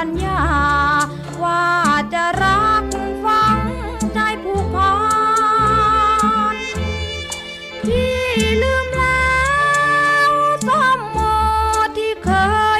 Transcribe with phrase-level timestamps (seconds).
[0.00, 0.42] ัญญา
[1.42, 1.66] ว่า
[2.14, 2.84] จะรัก
[3.24, 3.58] ฟัง
[4.14, 4.94] ใจผูกพั
[6.54, 6.56] น
[7.86, 8.16] ที่
[8.62, 9.38] ลืมแล้
[10.30, 10.32] ว
[10.68, 11.18] สมโม
[11.96, 12.30] ที่เค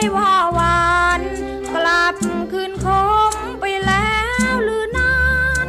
[0.01, 1.21] ยว่าหวาน
[1.75, 2.15] กลับ
[2.53, 2.87] คืนค
[3.31, 4.19] มไปแล้
[4.53, 5.21] วหรือนั้
[5.67, 5.69] น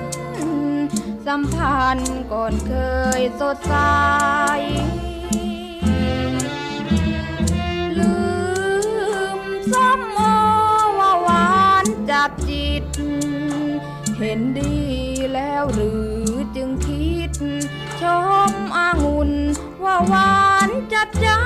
[1.25, 2.73] สัมพันธ์ก่อนเค
[3.19, 3.75] ยสดใส
[14.33, 14.75] ห็นดี
[15.33, 16.03] แล้วหรือ
[16.55, 17.31] จึงคิด
[18.01, 18.03] ช
[18.49, 19.31] มอางุ่น
[19.83, 21.39] ว่าหวานจัดจ้า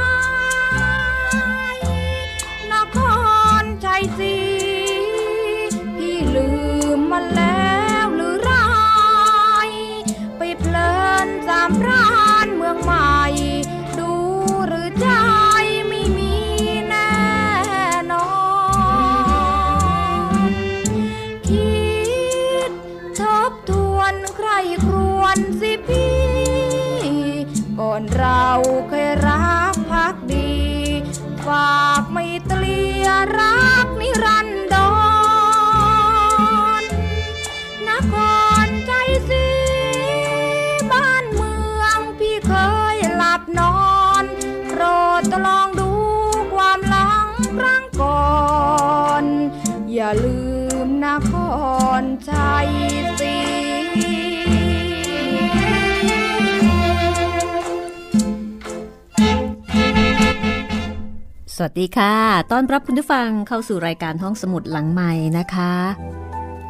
[61.57, 62.15] สวัสดีค่ะ
[62.51, 65.73] ต้อนรับคุณผู้ฟังเข้าสู่รายการห้องสมุดหลังใหม่นะคะ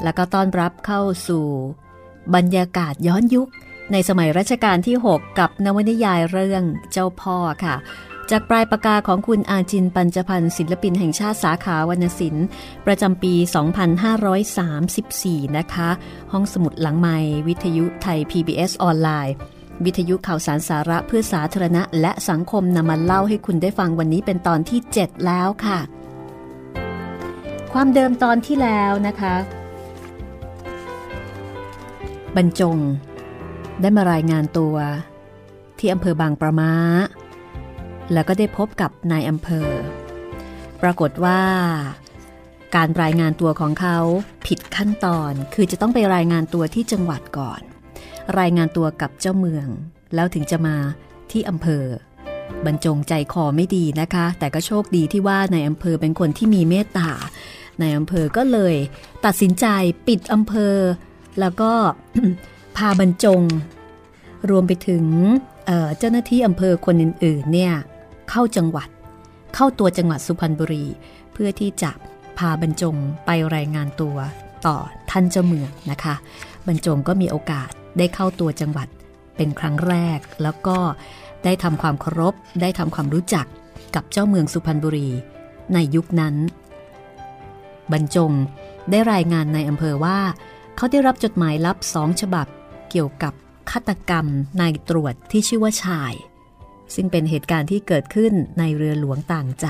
[0.03, 1.45] แล้วก็ต้อนรับเข้าสู่
[2.35, 3.47] บรรยากาศย้อนยุค
[3.91, 7.75] ในสมัยรัชกาลที่ 6 กับนวนิยายเรื่องเจ้าพ่อค่ะ
[8.31, 12.45] จากปลายปากกาของคุณอาจินปัญจพันธ์ศิลปินแห่งชาติสาขาวรรณศิลป์
[12.85, 13.33] ประจำปี
[14.65, 15.89] 2534 นะคะ
[16.31, 17.17] ห้องสมุดหลังใหม่
[17.47, 19.35] วิทยุไทย PBS ออนไลน์
[19.85, 25.79] วิทยุข่าวสารสาระเพื่อสาธารณะและสังคมนำมาเล่าให้คุณได้ฟังวันนี้เป็นตอนที่ 7 แล้วค่ะ
[27.73, 29.35] ความเดิมตอนที่แล้วนะคะ
[32.35, 32.77] บรรจง
[33.81, 34.75] ได้มารายงานตัว
[35.79, 36.73] ที่อำเภอบางประมา
[38.13, 39.69] แล้วก็ได้พบกับนายอำเภอ
[40.81, 41.41] ปรากฏว่า
[42.75, 43.97] การรายงานตัวของเขา
[44.47, 47.61] ผิดขั้นตอนคือจะต้องไปรายงานตัวที่จังหวัดก่อน
[48.39, 49.67] รายงานตัวกับเจ้าเมือง
[50.15, 50.75] แล้วถึงจะมา
[51.31, 51.83] ที่อำเภอ
[52.65, 57.09] บรรจงใจคอไม่ดีนะคะ แต่ก็โชคดีที่ว่าในอำเภอเป็นคนที่มีเมตตา
[57.79, 58.75] ในอำเภอก็เลย
[59.25, 59.65] ตัดสินใจ
[60.07, 60.75] ปิดอำเภอ
[61.39, 61.71] แล้วก็
[62.77, 63.41] พาบรรจง
[64.49, 65.05] รวมไปถึง
[65.65, 67.73] เเจ้าหน้าที่อำเภอคนอื่นๆเนี่ย
[68.29, 68.87] เข้าจังหวัด
[69.55, 70.85] เข้าตัวจังหวัดสุพรรณบุรี
[71.33, 71.91] เพื่อที่จะ
[72.37, 72.95] พาบรรจง
[73.25, 74.17] ไปรายงานตัว
[74.67, 74.77] ต่อ
[75.11, 76.15] ท่านเจ้าเมืองนะคะ
[76.67, 78.87] บรรจงก็มีโอกาส ได้เข้าตัวจังหวัด
[79.37, 80.77] เป็นครั้งแรก แล้วก็
[81.43, 83.45] ได้ทำความเคารพ ได้ทำความรู้จัก
[83.95, 85.09] กับเจ้าเมืองสุพรรณบุรี
[85.73, 86.35] ในยุคนั้น
[87.91, 88.31] บรรจง
[88.91, 90.19] ได้รายงานในอำเภอว่า
[90.75, 92.47] เขาได้รับจดหมายลับสองฉบับ
[92.89, 93.33] เกี่ยวกับ
[93.71, 94.25] ฆาตกรรม
[94.61, 96.13] นายตรวจที่ชื่อว่าชาย
[96.95, 99.67] ซึ่งเป็นเหตุการณ์ที่เกิดขึ้นในเรือหลวงต่างใจ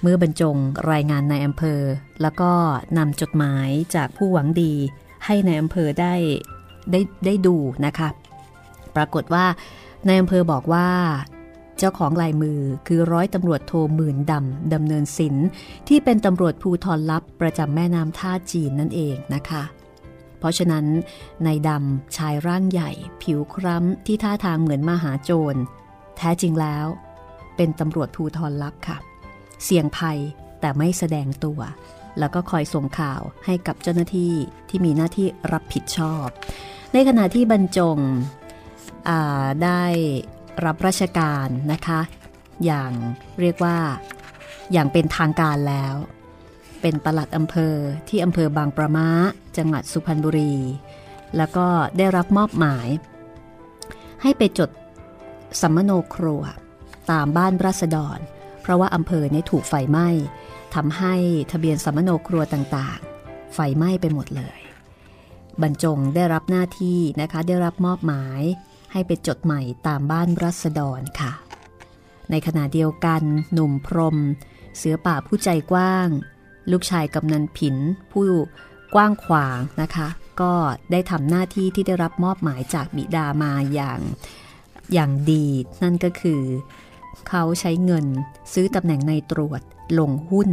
[0.00, 0.56] เมื่อบรรจง
[0.92, 1.80] รายงานในอำเภอ
[2.22, 2.52] แล้วก็
[2.98, 4.74] นำจดหมายจากผู้หวังดี
[5.24, 6.14] ให้ในอำเภอได้
[6.92, 7.56] ได้ได้ดู
[7.86, 8.08] นะคะ
[8.96, 9.44] ปรากฏว่า
[10.06, 10.88] ในอำเภอบอกว่า
[11.78, 15.36] เจ้าของลายมือคือร้อยตำรวจโทหมื่นดำดำเนินศิล
[15.88, 19.62] ที่เป็นตำรวจภูทรลับประจำแม่น้ำท่าจีนนั่นเองนะคะ
[20.38, 20.86] เพราะฉะนั้น
[21.44, 22.90] ในดำชายร่างใหญ่
[23.22, 25.60] ผิวคล้ำที่ท่าทางเหมือนมหาโจร
[26.16, 26.86] แท้จริงแล้ว
[27.56, 28.98] เป็นตำรวจภูทรลับค่ะ
[29.64, 30.18] เสี่ยงภัย
[30.60, 31.60] แต่ไม่แสดงตัว
[32.18, 34.34] แล้วก็คอยส่งข่าวให้กับเจ้าหน้าที่
[34.68, 36.26] ที่มีหน้าที่รับผิดชอบ
[36.92, 37.98] ในขณะที่บรรจง
[39.64, 39.84] ได้
[40.64, 42.00] รับราชการนะคะ
[42.64, 42.92] อย่าง
[43.40, 43.76] เรียกว่า
[44.72, 45.94] อย่างเป็นทางการแล้ว
[46.80, 47.74] เป็นปลัดอำเภอ
[48.08, 49.08] ที่อำเภอบางประมา
[49.56, 50.54] จังหวัดสุพรรณบุรี
[51.36, 51.66] แล้วก็
[51.98, 52.88] ได้รับมอบหมาย
[54.22, 54.70] ให้ไปจด
[55.60, 56.42] สัมมโนครัว
[57.10, 58.18] ตามบ้านรัษฎร
[58.62, 60.08] เพราะว่าอำเภอนี้ถูกไฟไหม้
[60.74, 61.14] ทำให้
[61.52, 64.58] ทะเบียนสัมมโนครัวต่างๆ ไฟไหม้ไปหมดเลย
[65.62, 68.40] บรรจงได้รับหน้าที่นะคะ ได้รับมอบหมาย
[68.92, 71.32] ให้ไปจดใหม่ตามบ้านรัษฎรค่ะ
[72.30, 73.22] ในขณะเดียวกัน
[73.52, 74.16] หนุ่มพรม
[74.76, 76.08] เสือป่าผู้ใจกว้าง
[76.70, 77.76] ลูกชายกำนันผิน
[78.12, 78.28] ผู้
[78.94, 80.08] กว้างขวางนะคะ
[80.40, 80.52] ก็
[80.90, 84.00] ได้ทำหน้าที่ที่ได้รับมอบหมายจากบิดามาอย่าง
[84.92, 85.46] อย่างดี
[85.82, 86.42] นั่นก็คือ
[87.28, 88.06] เขาใช้เงิน
[88.52, 89.60] ซื้อตำแหน่งในตรวจ
[89.98, 90.48] ลงหุ้น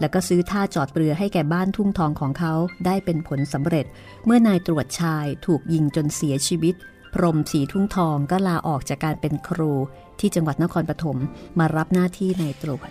[0.00, 2.54] แล้วก็ซื้อท่าจอดเรือให้แก่บ้านทุ่งทองของเขา
[2.86, 3.86] ได้เป็นผลสำเร็จ
[4.24, 6.74] เมื่อนายตรวจชายถูกยิงจนเสียชีวิต
[7.14, 9.72] พรมสีทุ่งทองก็ลาออกจากการเป็นครู
[10.20, 11.18] ที่จังหวัดนครปฐม
[11.58, 12.90] มารับหน้าที่ในตรวจ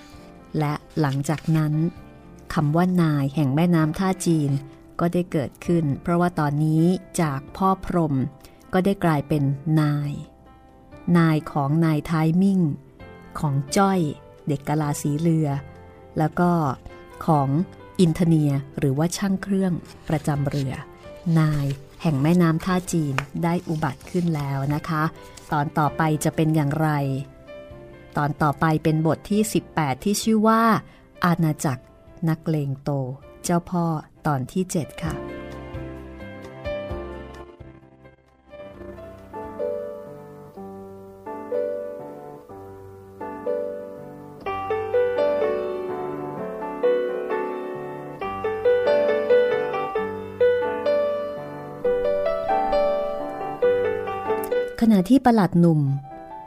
[0.60, 1.74] และหลังจากนั้น
[2.54, 4.52] คำว่านายแห่งแม่น้ำท่าจีน
[5.00, 6.84] ก็ได้เกิดขึ้น เพราะว่าตอนนี้
[7.22, 8.16] จากพ่อพรม
[8.74, 9.44] ก็ได้กลายเป็น
[9.82, 10.12] นาย
[11.18, 12.62] นายของนายท้ายมิ่ง
[13.40, 14.00] ของจ้อย
[14.48, 15.48] เด็กกะลาสีเรือ
[16.18, 16.52] แล้วก็
[17.26, 17.50] ของ
[18.00, 19.74] อินเทเนียหรือว่าช่างเครื่อง
[20.10, 20.74] ประจำเรือ
[21.40, 21.66] นาย
[22.02, 25.04] แห่งแม่น้ำท่าจีนได้อุบัติขึ้นแล้วนะคะ
[25.52, 26.90] ตอนต่อไปจะเป็นอย่างไร
[28.18, 29.42] ตอนต่อไปเป็นบทที่
[29.74, 30.62] 18 ที่ชื่อว่า
[31.26, 31.84] อาณาจักร
[32.30, 32.92] นักเลงโต
[33.44, 33.86] เจ้าพ่อ
[34.28, 35.27] ตอนที่ 7 ค่ะ
[55.08, 55.82] ที่ประหลัดหนุ่ม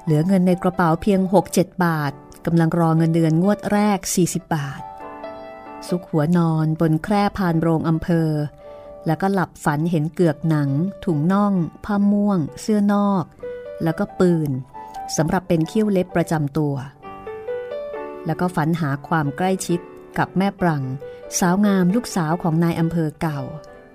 [0.04, 1.20] เหลือเงินในกระเป๋าเพียง
[1.52, 2.12] 6-7 บาท
[2.46, 4.80] กำลังรอเงินเดือนงวดแรก 40 บาท
[5.88, 8.30] สุขหัวนอนบนแคร่พานโรงอำเภอ
[9.06, 10.70] แล้วก็หลับฝันเห็นเกือกหนัง
[11.04, 11.54] ถุงน่อง
[11.84, 13.24] ผ้าม่วง เสื้อนอก
[13.82, 14.50] แล้วก็ปืน
[15.16, 16.74] สำหรับเป็นเขี้ยวเล็บประจำตัว
[18.26, 19.80] แล้วก็ฝันหาความใกล้ชิด
[20.18, 20.82] กับแม่ปรัง
[21.38, 23.40] สาวงามลูกสาวของนายอำเภอเก่า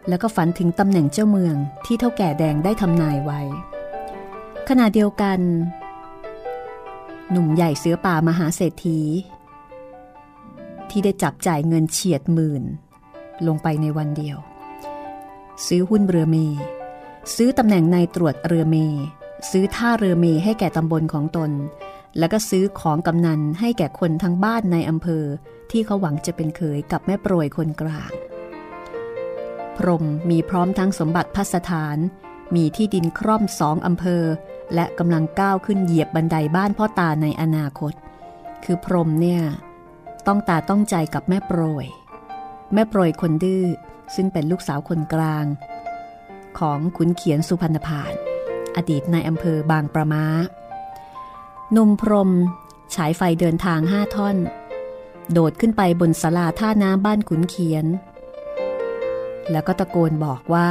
[0.09, 3.41] แล้วก็ฝันถึงตำแหน่งเจ้าเมืองที่เท่าแก่แดงได้ทำนายไว้
[4.69, 5.39] ขณะเดียวกัน
[7.31, 8.99] หนุ่มใหญ่เสือป่ามหาเศรษฐี
[10.89, 12.63] ที่ได้จับจ่ายเงินเฉียดหมื่น
[13.47, 14.37] ลงไปในวันเดียว
[15.67, 16.37] ซื้อหุ้นเรือเม
[17.35, 18.77] ซื้อตำแหน่งในตรวจเรือเม
[19.51, 21.51] ซื้อท่าเรือเมให้แก่ตำบลของตน
[22.17, 25.23] แล้วก็ซื้อของกำนันให้แก่คนทั้งบ้านในอำเภอ
[25.71, 28.11] ที่เขาหวังจะเป็นเคยกับแม่โปรยคนกลาง
[29.77, 31.97] พรมมีพร้อมทั้งสมบัติพัสถาน
[32.55, 34.23] มีที่ดินคร่อมสองอำเภอ
[34.73, 37.93] และกำลังก้าวขึ้นเหยียบบันไดบ้านพ่อตาในอนาคต
[38.63, 39.41] คือพรมเนี่ย
[40.27, 41.85] ต้องตาต้องใจกับแม่โปรย
[42.73, 43.65] แม่โปรยคนดื้อ
[44.15, 45.45] ซึ่งเป็นลูกสาวคนกลาง
[46.59, 48.13] ของขุนเขียนสุพรรณพาน
[48.75, 50.25] อดีตนายอำเภอบางประมา
[51.71, 52.31] หนุ่มพรม
[52.95, 54.37] ฉายไฟเดินทางห้าท่อน
[55.31, 57.85] โดดขึ้นไปบนศาลาท่าน้ำบ้านขุนเขียน
[59.51, 60.69] แล้วก็ตะโกนบอกว่า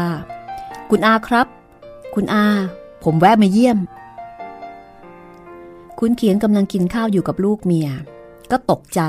[0.90, 1.46] คุณอาครับ
[2.14, 2.46] คุณอา
[3.04, 3.78] ผมแวะมาเยี่ยม
[6.00, 7.88] คุณเขียนกำลังกินข้าวอยู่กับลูกเมีย
[8.50, 9.00] ก็ตกใจ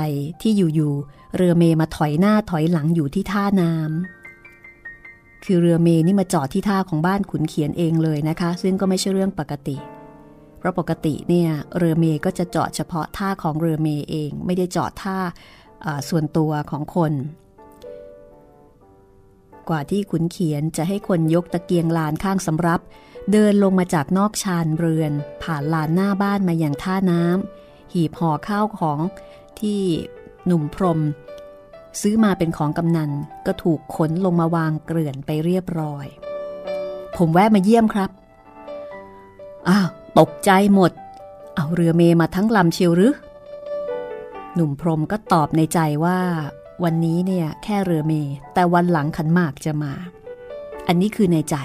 [0.42, 9.76] ที่อยู่ๆเรือเมมาถอยหน้าถอยหลังอยู่ที่ท่าน้ำคือเรือเมนี่มาจอดที่ท่าของบ้านขุนเขียนเองเลยนะคะ ซึ่งก็ไม่ใช่เรื่องปกติ
[10.58, 15.18] เพราะปกติเนี่ยเรือเมก็จะจอดเฉพาะท่าของเรือเมเอง ไม่ได้จอดท่า
[16.08, 17.12] ส่วนตัวของคน
[19.68, 22.80] กว่าที่ขุนเขียนจะให้คนยกตะเกียงลานข้างสำรับ
[23.32, 29.00] เดินลงมาจากนอกชานเรือน ผ่านลานหน้าบ้านมาอย่างท่าน้ำหีบห่อข้าวของ
[29.60, 29.82] ที่
[30.46, 31.00] หนุ่มพรม
[32.00, 33.10] ซื้อมาเป็นของกำนัน
[33.46, 36.06] ก็ถูกขนลงมาวางเกลื่อนไปเรียบร้อย
[37.16, 38.10] ผมแวะมาเยี่ยมครับ
[39.68, 40.92] อ้าว ตกใจหมด
[41.54, 43.14] เอาเรือเมมาทั้งลำเชียวหรือ
[44.54, 46.20] หนุ่มพรมก็ตอบในใจว่า
[46.84, 48.12] วันนี้เนี่ยแค่เรือเม
[48.54, 49.92] แต่วันหลังขันหมากจะมา
[50.86, 51.56] อันนี้คือในใจ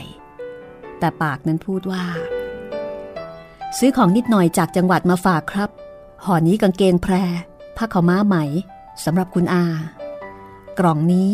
[1.01, 2.03] แต่ปากนั้นพูดว่า
[3.77, 5.69] ซื้อของนิดหน่อยจากจังหวัดมาฝากครับ
[6.25, 7.13] ห่อนี้กางเกงแพร
[7.77, 8.35] ผ้าขาวม้าไหม
[9.03, 9.65] สำหรับคุณอา
[10.79, 11.29] กล่องนี้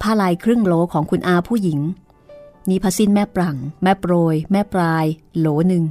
[0.00, 1.80] ผ้าลายครึ่งโหลของคุณอาผู้หญิง
[2.68, 5.04] นี่ผ้าสิ้นแม่ปรัง แม่โปรย แม่ปลาย
[5.38, 5.84] โหลหนึ่ง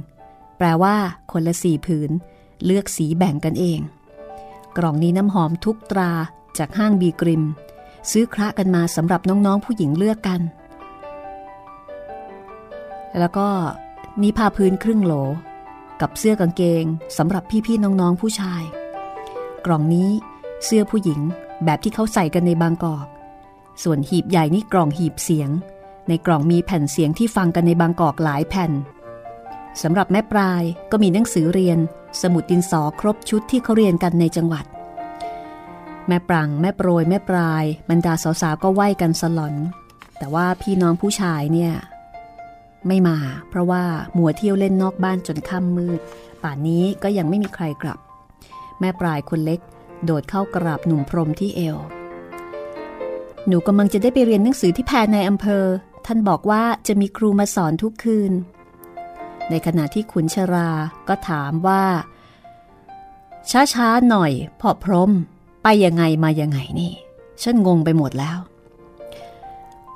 [0.56, 0.96] แปลว่า
[1.32, 2.10] คนละสี่ผืน
[2.64, 3.80] เลือกสีแบ่งกันเอง
[4.76, 6.10] กล่องนี้น้ำหอมทุกตรา
[6.58, 7.44] จากห้างบีกริม
[8.10, 10.40] ซื้อคระกันมาสำหรับน้องๆผู้หญิงเลือกกัน
[13.18, 13.48] แล้วก็
[14.22, 15.14] นี่ผ้าพื้นครึ่งโหล
[16.00, 16.84] กับเสื้อกางเกง
[17.18, 18.62] สำหรับพี่ๆน้องๆผู้ชาย
[19.66, 20.10] กล่องนี้
[20.64, 21.20] เสื้อผู้หญิง
[21.64, 23.06] แบบที่เขาใส่กันในบางกอก
[23.82, 25.50] ส่วนหีบใหญ่นี่กล่องหีบเสียง
[26.08, 28.72] ในกล่องมีแผ่นเสียงที่ฟังกันในบางกอกหลายแผ่น
[29.82, 31.78] สำหรับแม่ปลายก็มีหนังสือเรียน
[32.22, 34.64] สมุดดินสอครบชุดที่เขาเรียนกันในจังหวัด
[36.08, 39.54] แม่ปรังแม่โปรยแม่ปลายบรรดาสาวๆก็ไหวกันสลอน
[40.18, 41.72] แต่ว่าพี่น้องผู้ชายเนี่ย
[42.86, 43.18] ไม่มา
[43.48, 43.84] เพราะว่า
[44.16, 46.00] มัวเที่ยวเล่นนอกบ้านจนค่ำมืด
[46.42, 47.98] ป่านนี้ก็ยังไม่มีใครกลับ
[48.80, 49.60] แม่ปลายคนเล็ก
[50.04, 51.78] โดดเข้ากราบหนุ่มพรมที่เอว
[53.46, 55.64] หนูกำลังจะได้ไปเรียนหนังสือที่แพรในอำเภอ
[56.06, 58.32] ท่านบอกว่าจะมีครูมาสอนทุกคืน
[59.50, 60.70] ในขณะที่ขุนชรา
[61.08, 61.84] ก็ถามว่า
[63.74, 65.10] ช้าๆหน่อยพ่อพรม
[65.62, 66.92] ไปยังไงมายังไงนี่
[67.42, 68.38] ฉันงงไปหมดแล้ว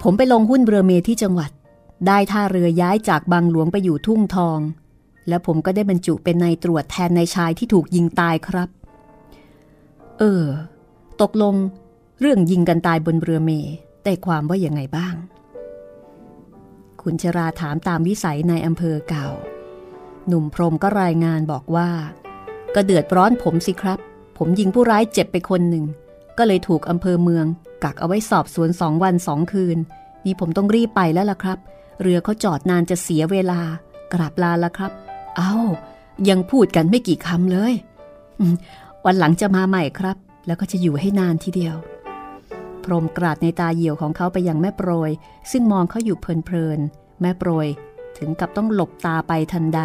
[0.02, 1.50] ผมไปลงหุ้นเรือเมที่จังหวัด
[2.06, 4.58] ได้ท่าเรือย้ายจากบางหลวงไปอยู่ทุ่งทอง
[5.28, 8.68] แล้วผมก็ได้บรรจุเป็นนายตรวจแทนนายชายที่ถูกยิงตายครับ
[10.18, 10.44] เออ
[11.22, 11.54] ตกลง
[12.20, 13.50] เรื่องยิงกันตายบนเรือเม
[14.04, 15.14] ได้ความว่าอย่างไงบ้าง
[17.02, 19.28] คุณชราถามตามวิสัยในอำเภอเก่า
[20.28, 21.88] หนุ่มพรมก็รายงานบอกว่า
[22.74, 23.98] ก็เดือดร้อนผมสิครับ
[24.38, 25.84] ผมยิงผู้ร้ายเจ็บไปคนหนึ่ง
[26.38, 27.46] ก็เลยถูกอำเภอเมือง
[27.84, 29.78] กักเอาไว้สอบสวนสองวันสองคืน
[30.24, 31.58] นี่ผมต้องรีบไปแล้วล่ะครับ
[32.00, 33.60] เรือเขาจอดนานจะเสียเวลา
[34.12, 34.92] กราบลาละครับ
[35.36, 35.54] เอา้า
[36.28, 37.74] ยังพูดกันไม่กี่คำเลย
[39.04, 41.76] วันหลังจะมาใหม่ครับ แล้วก็จะอยู่ให้นานทีเดียว
[42.84, 45.10] พรมกราดในตาเหี่ยวของเขาไปยังแม่โปรย
[45.50, 47.66] ซึ่งมองเขาอยู่เพลินๆ แม่โปรย
[48.18, 49.80] ถึงกับต้องหลบตาไปทันใด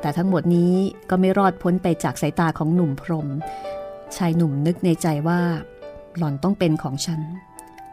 [0.00, 0.74] แต่ทั้งหมดนี้
[1.10, 3.28] ก็ไม่รอดพ้นไปจากสายตาของหนุ่มพรม
[4.16, 5.40] ชายหนุ่มนึกในใจว่า
[6.16, 7.20] หล่อนต้องเป็นของฉัน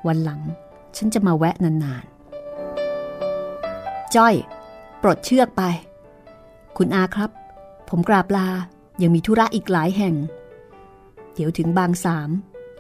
[0.08, 0.42] วันหลัง
[0.98, 4.36] ฉันจะมาแวะนานๆ จ้อย
[5.02, 5.64] ปลดเชือกไป
[6.78, 7.32] คุณอาครับ
[7.90, 8.48] ผมกราบลา
[9.02, 10.16] ยังมีธุระอีกหลายแห่ง
[11.34, 12.30] เดี๋ยวถึงบางสาม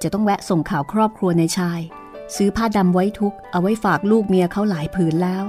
[0.01, 1.79] จะต้องแวะส่งข่าวครอบครัวในชาย
[2.35, 5.43] ซื้อผ้าดำไว้ทุก เอาไว้ฝากลูกเมียเขาหลายผืนแล้ว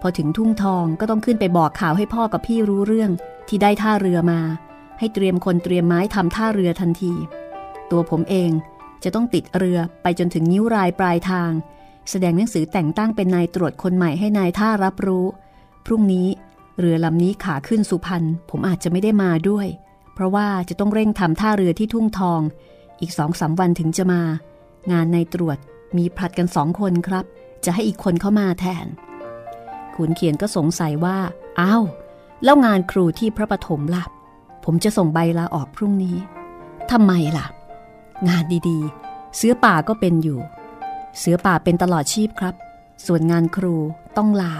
[0.00, 3.10] พอถึงทุ่งทองก็ต้องขึ้นไปบอกข่าวให้พ่อกับพี่รู้เรื่อง
[3.48, 4.40] ที่ได้ท่าเรือมา
[4.98, 7.12] ให้เตรียมคนเตรียมไม้ทำท่าเรือทันที
[7.90, 8.50] ตัวผมเอง
[9.04, 11.50] จะต้องติดเรือไปจนถึงนิ้วรายปลายทาง
[12.10, 15.26] แสดงหนังสือแต่งตั้งเป็นนายตรวจคนใหม่ให้นายท่ารับรู้
[15.86, 16.28] พรุ่งนี้
[16.78, 19.66] เรือลำนี้ขาขึ้นสุพรรณผมอาจจะไม่ได้มาด้วย
[20.14, 22.40] เพราะว่าจะต้องเร่งทำท่าเรือที่ทุ่งทอง
[23.00, 24.22] อีกสองสาวันถึงจะมา
[24.92, 25.58] งานนายตรวจ
[25.96, 27.24] มีผลัดกันสองคนครับ
[27.64, 28.86] จะให้อีกคนเข้ามาแทน
[29.94, 31.18] ขุนเขียนก็สงสัยว่า
[31.60, 31.84] อ้าว
[32.44, 34.04] แล้วงานครูที่พระปฐมล่ะ
[34.64, 36.16] ผมจะส่งใบลาออกพรุ่งนี้
[36.90, 37.46] ทำไมล่ะ
[38.28, 40.40] งานดีๆ เสือป่าก็เป็นอยู่
[41.18, 42.54] เสือป่าเป็นตลอดชีพครับ
[43.06, 43.76] ส่วนงานครู
[44.16, 44.54] ต้องลา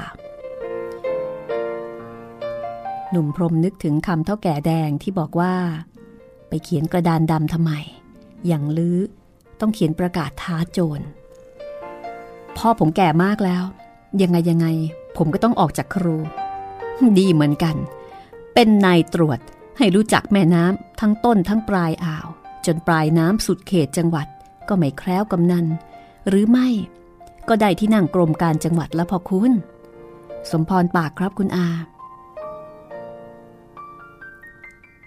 [3.11, 5.55] หนุ่มพรมนึกถึงคำเท่าแก่แดงที่บอกว่า
[6.49, 7.73] ไปเขียนกระดานดำทำไม
[8.47, 8.99] อย่างลื้อ
[9.61, 11.01] ต้องเขียนประกาศท้าโจร
[12.57, 13.65] พ่อผมแก่มากแล้ว
[14.23, 14.67] ยังไงยังไง
[15.17, 16.17] ผมก็ต้องออกจากครู
[17.19, 17.77] ดีเหมือนกัน
[18.55, 19.39] เป็นนายตรวจ
[19.79, 22.27] ให้รู้จักแม่น้ำทั้งต้นทั้งปลายอ่าว
[22.67, 24.27] จนปลายน้ำสุดเขตจังหวัด
[24.69, 25.67] ก็ไม่แคล้วกำนัน
[26.29, 26.69] หรือไม่
[27.49, 29.53] ก็ได้ที่นั่งกรมการจังหวัดแล้วพอคุณ
[30.51, 31.69] สมพรปากครับคุณอา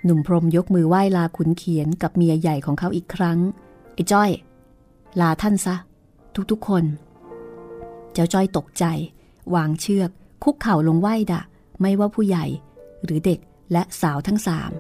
[0.03, 3.39] หนุ่มพรมยกมือไหว้ลาขุนเขียนกับเมียใหญ่ของเขาอีกครั้ง
[3.93, 4.31] ไอ้จ้อย
[5.22, 5.75] ลาท่านซะ
[6.51, 6.84] ทุกๆคน
[8.13, 8.86] เจ้าจ้อยตกใจ
[9.55, 10.10] วางเชือก
[10.43, 11.41] คุกเข่าลงไหว้ดะ
[11.81, 12.45] ไม่ว่าผู้ใหญ่
[13.03, 13.39] หรือเด็ก
[13.72, 14.72] และสาวทั้งสาม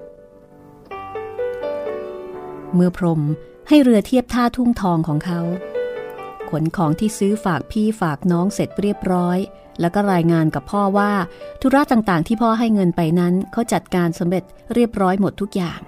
[2.73, 3.21] เมื่อพรม
[3.67, 5.39] ให้เรือเทียบท่าทุ่งทองของเขา
[6.51, 9.37] ขนของที่ซื้อฝากพี่ฝากน้องเสร็จเรียบร้อย
[9.81, 11.11] แล้วก็รายงานกับพ่อว่า
[11.61, 15.79] ธุระต่างๆ ที่พ่อให้เงินไปนั้นเขาจัดการสำเร็จเรียบร้อยหมดทุกอย่าง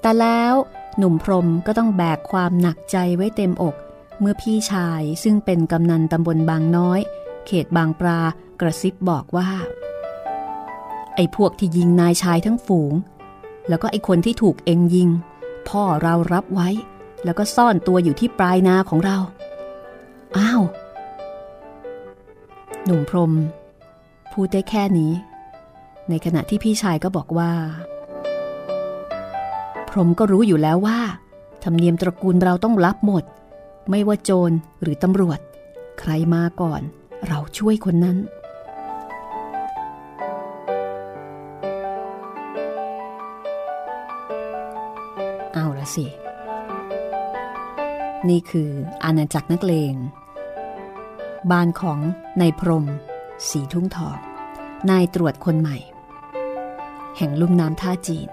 [0.00, 0.54] แต่แล้ว
[0.98, 3.74] หนุ่มพรมก็ต้องแบกความหนักใจไว้เต็มอก
[4.20, 7.00] เมื่อพี่ชายซึ่งเป็นกำนันตำบลบางน้อย
[7.46, 8.20] เขตบางปลา
[8.60, 9.50] กระซิบบอกว่า
[11.16, 12.92] ไอ้พวกที่ยิงนายชายทั้งฝูง
[13.68, 15.08] แล้วก็ไอ้คนที่ถูกเองยิง
[15.68, 16.68] พ่อเรารับไว้
[17.24, 19.18] แล้วก็ซ่อนตัวอยู่ที่ปลายนาของเรา
[20.38, 20.62] อ้าว
[22.84, 23.32] หนุ่มพรม
[24.32, 25.12] พูดได้แค่นี้
[26.08, 27.52] ในขณะที่พี่ชายก็บอกว่า
[29.90, 31.00] พรมก็รู้อยู่แล้วว่า
[31.64, 33.24] ธรรมเนียมตระกูลเราต้องรับหมด
[33.90, 35.38] ไม่ว่าโจรหรือตำรวจ
[35.98, 36.82] ใครมาก่อน
[37.26, 38.18] เราช่วยคนนั้น
[45.54, 46.06] เอาละสิ
[48.28, 48.70] นี่คือ
[49.04, 49.94] อาณาจักรนักเลง
[51.50, 51.98] บ้านของ
[52.40, 52.86] นายพรม
[53.48, 54.16] สีทุ่งทอง
[54.90, 55.76] นายตรวจคนใหม่
[57.16, 58.28] แห่งลุ่มน้ำท่าจีน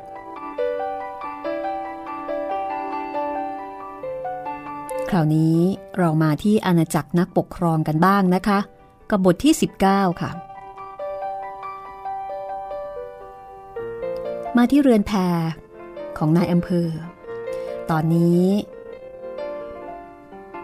[5.09, 5.57] คราวนี้
[5.97, 8.59] เรามาที่อาณาจักรนักปกครองกันบ้างนะคะ
[9.09, 9.53] กับบทที่
[9.87, 10.31] 19 ค่ะ
[14.57, 15.11] มาที่เรือนแพ
[16.17, 16.87] ของนายอำเภอ
[17.89, 18.43] ตอนนี้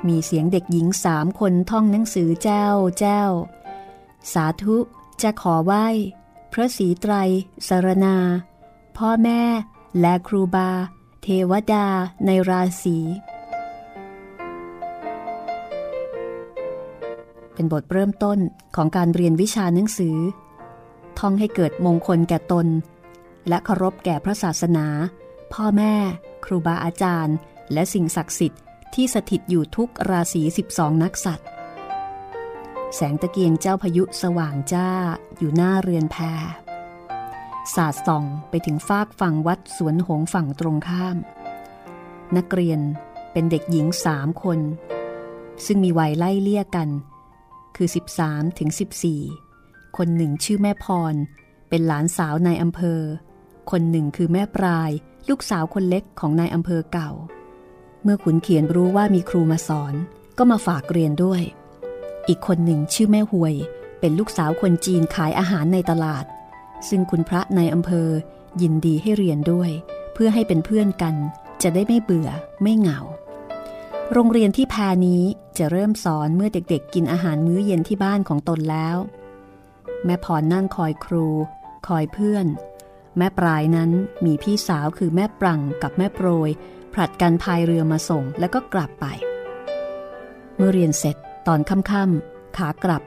[0.07, 2.67] มีเสียงเด็กหญิงสามคนท่องหนังสือเจ้า
[3.00, 3.24] เจ้า
[4.33, 4.77] สาธุ
[5.22, 5.86] จะขอไหว้
[6.53, 7.13] พระศรีไตร
[7.67, 8.15] สารนา
[8.98, 9.41] พ่อแม่
[10.00, 10.69] และครูบา
[11.22, 11.88] เทวดา
[12.25, 12.98] ในราศี
[17.53, 18.39] เป็นบทเริ่มต้น
[18.75, 20.17] ของการเรียนวิชาหนังสือ
[21.19, 22.67] ท่องให้เกิดมงคลแก่ตน
[23.48, 24.88] และเคารพแก่พระศาสนา
[25.53, 25.93] พ่อแม่
[26.45, 27.36] ครูบาอาจารย์
[27.74, 28.62] และสิ่งศักดิ์สิทธิ์
[28.95, 30.41] ที่สถิตอยู่ทุกราศี
[30.73, 31.47] 12 นักสัตว์
[32.95, 34.89] แสงตะเกียงเจ้าพายุสว่างจ้า
[35.38, 36.17] อยู่หน้าเรือนแพ
[37.75, 41.17] สาดส่องไปถึงฟากฝั่งวัดสวนหงฝั่งตรงข้าม
[42.38, 42.79] นักเรียน
[43.31, 44.59] เป็นเด็กหญิงสามคน
[45.65, 46.89] ซึ่งมีวัยไล่เลี่ยกัน
[47.75, 47.88] คือ
[48.23, 48.69] 13ถึง
[49.33, 51.15] 14 คนหนึ่งชื่อแม่พร
[51.69, 53.01] เป็นหลานสาวนายอำเภอ
[53.71, 54.91] คนหนึ่งคือแม่ปลาย
[55.29, 57.12] ลูกสาวคนเล็กของนายอำเภอเก่า
[58.03, 59.93] เมื่อขุนเขียนรู้ว่ามีครูมาสอน
[60.38, 61.41] ก็มาฝากเรียนด้วย
[62.28, 63.56] อีกคนหนึ่งชื่อแม่หวย
[63.99, 66.25] เป็นลูกสาวคนจีนขายอาหารในตลาด
[66.89, 68.10] ซึ่งคุณพระในอำเภอ
[68.62, 69.69] ยินดีให้เรียนด้วย
[70.13, 71.15] เพื่อให้เป็นเพื่อนกัน
[71.62, 72.30] จะได้ไม่เบื่อ
[72.62, 72.99] ไม่เหงา
[74.13, 75.23] โรงเรียนที่แพรนี้
[75.58, 78.97] จะเริ่มสอนเมื่อเด็กๆ กินอาหารมื้อเย็นที่บ้านของตนแล้ว
[80.06, 81.28] แม่พรนั่งคอยครู
[81.88, 82.45] คอยเพื่อน
[83.17, 83.91] แม่ปลายนั้น
[84.25, 86.49] มีพี่สาวคือแม่ปรังกับแม่โปรย
[86.93, 89.06] ผลัดกันพายเรือมาส่งแล้วก็กลับไป
[90.56, 91.15] เมื่อเรียนเสร็จ
[91.47, 93.03] ตอนค่ำๆขากลับ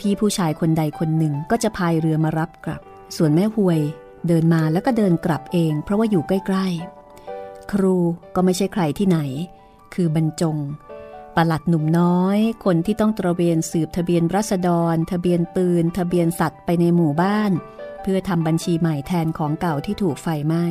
[0.00, 2.82] พี่ๆผู้ชายคนใดคนหนึ่งก็จะพายเรือมารับกลับ
[3.16, 3.80] ส่วนแม่หวย
[4.26, 7.96] เดินมาแล้วก็เดินกลับเอง เพราะว่าอยู่ใกล้ๆ ครู
[8.34, 9.18] ก็ไม่ใช่ใครที่ไหน
[9.94, 10.56] คือบรรจง
[11.36, 17.52] ปลัดหนุ่มน้อย คนที่ต้องตระเวนสืบทะเบียนรัษฎร ทะเบียนปืน ทะเบียนสัตว์ไปในหมู่บ้าน
[18.02, 20.64] เพื่อทำบัญชีใหม่แทนของเก่าที่ถูกไฟไหม้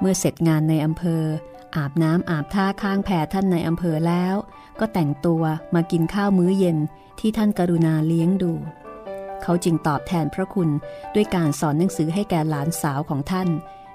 [0.00, 1.24] เมื่อเสร็จงานในอำเภอ
[1.76, 4.34] อาบน้ำอาบท่าข้างแผ่ท่านในอำเภอแล้ว
[4.80, 5.42] ก็แต่งตัว
[5.74, 6.78] มากินข้าวมื้อเย็น
[7.20, 8.52] ที่ท่านกรุณาเลี้ยงดู
[9.42, 10.70] เขาจึงตอบแทนพระคุณ
[11.14, 13.48] ด้วยการสอนหนังสือให้แก่หลานสาวของท่าน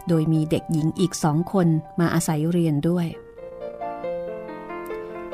[0.07, 1.67] โดยมีเด็กหญิงอีกสองคน
[1.99, 3.07] มาอาศัยเรียนด้วย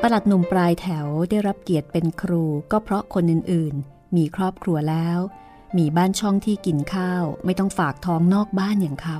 [0.00, 5.18] ประหลัดหนุ่มปลายแถวได้รับเกียรติเป็นครูก็เพราะคนอื่นๆ มีครอบครัวแล้ว
[5.78, 9.18] มีบ้านช่องที่กินข้าว ไม่ต้องฝากท้องนอกบ้านอย่างเขา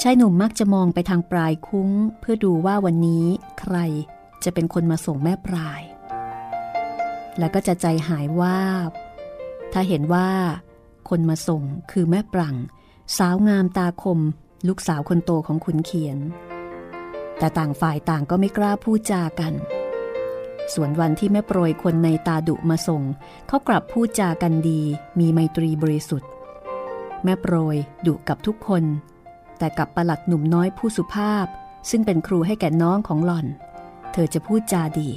[0.00, 3.24] ชายหนุ่มมักจะมองไปทางปลายคุ้ง เพื่อดูว่าวันนี้
[3.60, 3.76] ใคร
[4.44, 5.82] จะเป็นคนมาส่งแม่ปลาย
[7.38, 8.90] แล้วก็จะใจหายว่าบ
[9.72, 10.28] ถ้าเห็นว่า
[11.08, 12.56] คนมาส่งคือแม่ปรัง
[13.18, 14.20] สาวงามตาคม
[14.68, 16.18] ลูกสาวคนโตของขุนเขียน
[17.38, 19.54] แต่ต่างฝ่ายต่างก็ไม่กล้าพูดจากัน
[20.74, 23.02] ส่วนวันที่แม่โปรยคนในตาดุมาส่ง
[23.48, 24.80] เขากลับพูดจากันดี
[25.18, 26.30] มีไมตรีบริสุทธิ์
[27.24, 27.76] แม่โปรย
[28.06, 28.84] ดุกับทุกคน
[29.62, 31.46] แต่กับประหลัดหนุ่มน้อยผู้สุภาพ
[31.90, 33.46] ซึ่งเป็นครูให้แก่น้องของหล่อน
[34.12, 35.10] เธอจะพูดจาดี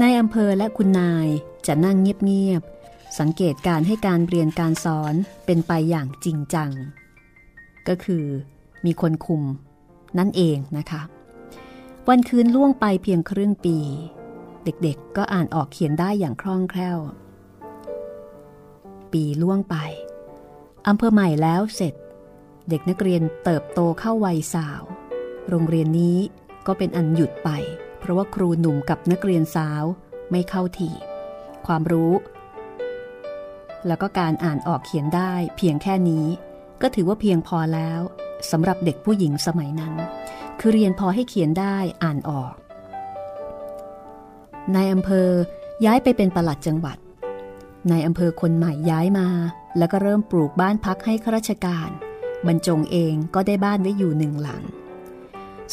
[0.00, 1.28] นายอำเภอและคุณนาย
[1.66, 5.14] จะนั่งเงียบๆ สังเกตการให้การเรียนการสอน
[5.46, 6.70] เป็นไปอย่างจริงจัง
[7.88, 8.24] ก็คือ
[8.84, 9.42] มีคนคุม
[10.18, 11.02] นั่นเองนะคะ
[12.08, 13.78] วันคืนล่วงไปเพียงครึ่งปี
[14.64, 16.98] เด็กๆก็อ่านออกเขียนได้อย่างคล่องแคล่ว
[19.12, 19.76] ปีล่วงไป
[20.88, 21.94] อำเภอใหม่แล้วเสร็จ
[22.68, 24.82] เด็กนักเรียนเติบโตเข้าวัยสาว
[25.48, 26.18] โรงเรียนนี้
[26.66, 27.50] ก็เป็นอันหยุดไป
[27.98, 29.84] เพราะว่าครูหนุ่มกับนักเรียนสาว
[30.30, 30.90] ไม่เข้าที
[31.66, 32.12] ความรู้
[33.86, 36.26] แล้วก็การอ่านออกเขียนได้เพียงแค่นี้
[36.82, 38.00] ก็ถือว่าเพียงพอแล้ว
[38.50, 39.94] สำหรับเด็กผู้หญิงสมัยนั้น
[40.60, 42.54] คือเรียนพอให้เขียนได้อ่านออก
[44.74, 45.28] นายอำเภอ
[45.84, 46.98] ย้ายไปเป็นประหลัดจังหวัด
[47.90, 49.28] นายอำเภอคนใหม่ย้ายมา
[49.78, 51.90] แล้วก็เริ่มปลูกบ้านพักให้ข้าราชการ
[52.48, 54.62] บรรจงเองก็ได้บ้านไว้อยู่หนึ่งหลัง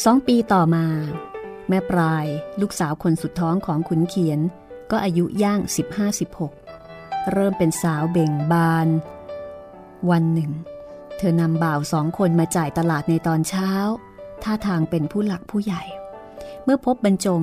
[0.04, 0.86] สองปีต่อมา
[1.68, 2.26] แม่ปลาย
[2.60, 4.40] ลูกสาวคนสุดท้องของขุนเขียน
[4.90, 5.60] ก็อายุย่าง
[6.44, 8.88] 15-16 เริ่มเป็นสาวเบ่งบาน
[10.10, 10.52] วันหนึ่ง
[11.18, 13.70] เธอนำบ่าวสองคนมาจ่ายตลาดในตอนเช้า
[14.42, 15.82] ท่าทางเป็นผู้หลักผู้ใหญ่
[16.64, 17.42] เมื่อพบบรรจง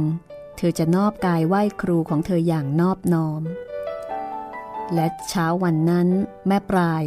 [0.57, 3.41] เธอจะนอบกายไหว้ครูของเธออย่างนอบน้อม
[4.93, 6.07] และเช้าวันนั้น
[6.47, 7.03] แม่ปลาย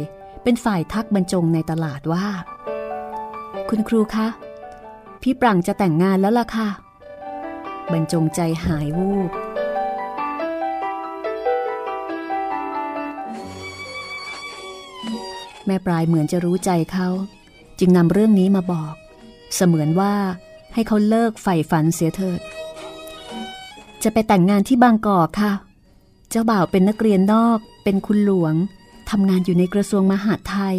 [0.47, 2.25] เป็นฝ่ายทักบรรจงในตลาดว่า
[3.69, 4.27] คุณครูคะ
[5.21, 6.69] พี่ปรังจะแต่งงานแล้วล่ะค่ะ
[7.91, 9.31] บรรจงใจหายวูบ
[15.65, 17.07] แม่ปลายเหมือนจะรู้ใจเขา
[17.79, 18.93] จึงนำเรื่องนี้มาบอก
[19.55, 20.13] เสมือนว่า
[20.73, 22.39] ให้เขาเลิกใฝ่ฝันเสียเถิด
[24.03, 25.53] จะไปแต่งงานที่บางกอกค่ะ
[26.29, 28.55] เจ้าบ่าวเป็นนักเรียนนอก เป็นคุณหลวง
[29.09, 30.77] ทำงานอยู่ในกระทรวงมหาดไทย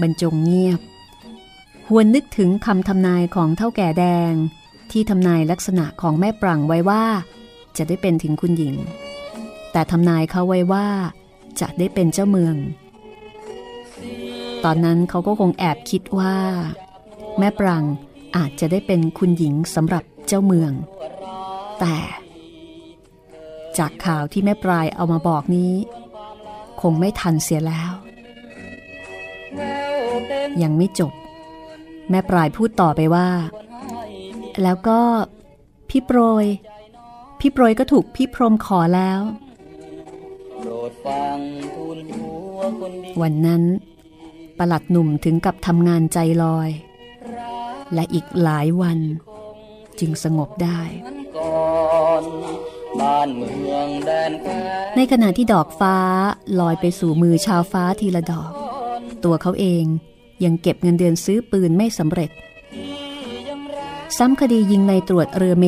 [0.00, 0.80] บรรจงเงียบ
[1.88, 4.32] หวนนึกถึงคำทำนายของเท่าแก่แดง
[4.90, 7.04] ที่ทำนายลักษณะของแม่ปรังไว้ว่า
[7.76, 8.74] จะได้เป็นถึงคุณหญิง
[9.72, 10.86] แต่ทำนายเขาไว้ว่า
[11.60, 12.56] จะได้เป็นเจ้าเมือง
[14.64, 16.36] ตอนนั้นเขาก็คงแอบคิดว่า
[17.38, 17.84] แม่ปรัง
[18.36, 20.72] อาจจะได้เป็นคุณหญิงสำหรับเจ้าเมือง
[21.80, 21.96] แต่
[23.78, 25.72] จากข่าวที่แม่ปลายเอามาบอกนี้
[26.90, 27.92] งไม่ทันเสียแล้ว
[30.62, 31.12] ยังไม่จบ
[32.10, 33.28] แม่ปลายพูดต่อไปว่า
[34.62, 35.00] แล้วก็
[35.90, 36.46] พี่โปรย
[37.40, 39.20] พี่โปรยก็ถูกพี่พรมขอแล้ว
[43.22, 43.62] วันนั้น
[44.58, 46.70] ประหลัดหนุ่มถึงกับทำงานใจลอย
[47.94, 48.98] และอีกหลายวัน
[50.00, 50.80] จึงสงบได้
[54.96, 55.96] ในขณะที่ดอกฟ้า
[56.60, 58.50] ลอยไปสู่มือชาวฟ้าทีละดอก
[59.24, 59.84] ตัวเขาเอง
[60.44, 62.30] ยังเก็บเงินเดือนซื้อปืนไม่สำเร็จ
[64.18, 65.66] ซ้ำคดียิงในตรวจเรือเม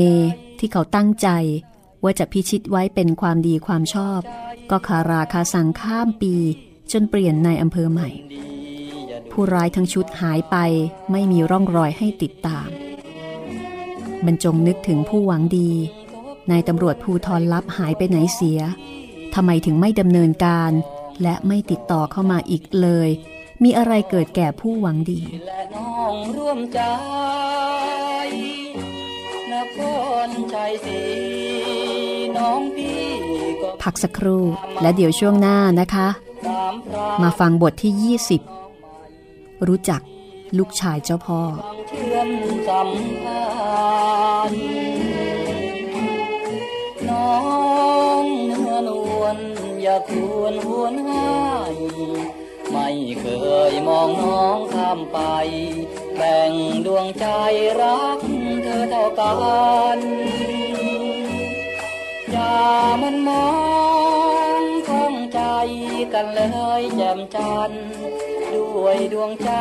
[0.58, 1.28] ที่เขาตั้งใจ
[2.02, 4.20] ว่าจะพิชิตไว้เป็นความดีความชอบ
[4.70, 6.34] ก็คาราคาสังข้ามปี
[6.92, 8.08] จนเปลี่ยนในอำเภอใหม่
[9.30, 10.56] ผู้ร้ายทั้งชุดหายไป
[11.10, 12.68] ไม่มีร่องรอยให้ติดตาม
[14.26, 15.70] บรรจงนึกถึงผู้หวังดี
[16.50, 18.60] นายตำรวจภูทรลับหายไปไหนเสีย
[19.34, 20.72] ทำไมถึงไม่ดำเนินการ
[21.22, 23.08] และไม่ติดต่อเข้ามาอีกเลย
[23.62, 26.80] มีอะไรเกิดแก่ผู้หวังดีและน้องร่วมใจ
[29.52, 29.78] นค
[30.26, 31.00] รชัยศรี
[32.36, 33.04] น้องพี่
[33.62, 34.42] ก็พักสักครู่
[34.82, 36.08] และเดี๋ยวช่วงหน้านะคะ
[36.46, 38.16] สามพรางมาฟังบทที่
[38.80, 40.00] 20 รู้จัก
[40.58, 41.40] ลูกชายเจ้าพ่อ
[41.88, 42.28] เชื่อม
[42.68, 42.90] สัม
[43.22, 43.42] พั
[44.50, 44.75] นธ์
[49.88, 51.36] อย่าควรหวนหา
[51.74, 51.76] ย
[52.72, 52.88] ไม่
[53.20, 53.26] เค
[53.70, 55.18] ยมองน้องข้ามไป
[56.16, 56.52] แบ่ง
[56.86, 57.26] ดวงใจ
[57.80, 58.20] รัก
[58.62, 59.30] เธอเท่ากั
[59.96, 60.00] น
[62.30, 62.58] อย่า
[63.02, 63.48] มันมอ
[64.60, 65.40] งข้องใจ
[66.14, 66.42] กันเล
[66.80, 67.86] ยแจ่มจันทร์
[68.52, 69.52] ด้วยดวงใจ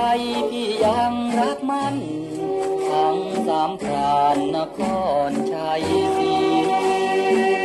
[0.50, 1.96] พี่ยังรักมัน
[2.90, 4.80] ทั้งสามพรานนค
[5.30, 5.84] รชัย
[6.18, 7.65] ศรี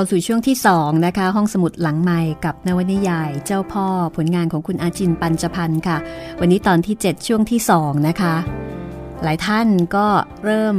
[0.00, 3.86] เข้าสู่ช่วงที่ 2 นะคะ ห้องสมุดหลังใหม่กับนวนิยาย เจ้าพ่อ
[4.16, 5.98] ผลงานของคุณอาจินปัญจพันธ์ค่ะ
[6.40, 8.34] วันนี้ตอนที่ 7 ช่วงที่ 2 นะคะ
[9.22, 10.06] หลายท่านก็
[10.44, 10.76] เริ่ม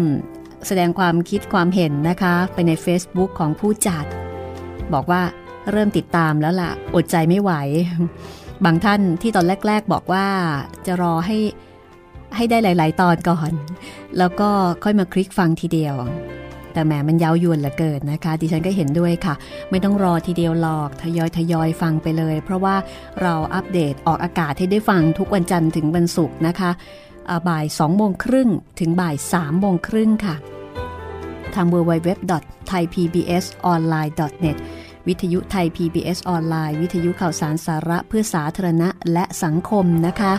[0.68, 4.06] แสดงความคิดความเห็นนะคะ ไปใน Facebook ของผู้จัด
[4.94, 5.22] บอกว่า
[5.72, 7.52] เริ่มติดตามแล้วล่ะ อดใจไม่ไหว
[8.66, 10.28] บางท่านที่ตอนแรก ๆ บอกว่า
[10.86, 11.38] จะรอให้
[12.36, 13.52] ให้ได้หลาย ๆ ตอนก่อน
[14.18, 14.50] แล้วก็
[14.84, 15.96] ค่อยมาคลิกฟังทีเดียว
[16.74, 19.34] แต่แหมมันเย้ายวนเหลือเกินนะคะ ดิฉันก็เห็นด้วยค่ะ
[19.70, 22.76] ไม่ต้องรอทีเดียวหรอกทยอยทยอยฟังไปเลย เพราะว่า
[23.22, 26.72] เราอัปเดตออกอากาศให้ได้ฟังทุกวันจันทร์ถึงวันศุกร์นะคะ
[27.30, 30.36] อ่าบ่าย2โมงครึ่งถึงบ่าย3โมงครึ่งค่ะ
[31.56, 34.58] ทาง www.thaipbsonline.net
[35.08, 40.34] วิทยุไทย PBS ออนไลน์ วิทยุข่าวสารสาระเพื่อสาธารณะและสังคมนะคะ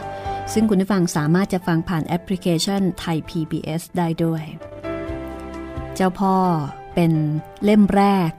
[0.53, 4.43] ซึ่งคุณผู้ฟังสามารถจะฟังผ่านแอปพลิเคชันไทย PBS ได้ด้วย
[5.97, 6.37] เจ้าพ่อ
[6.95, 7.13] เป็น
[7.65, 8.31] เล่มแรก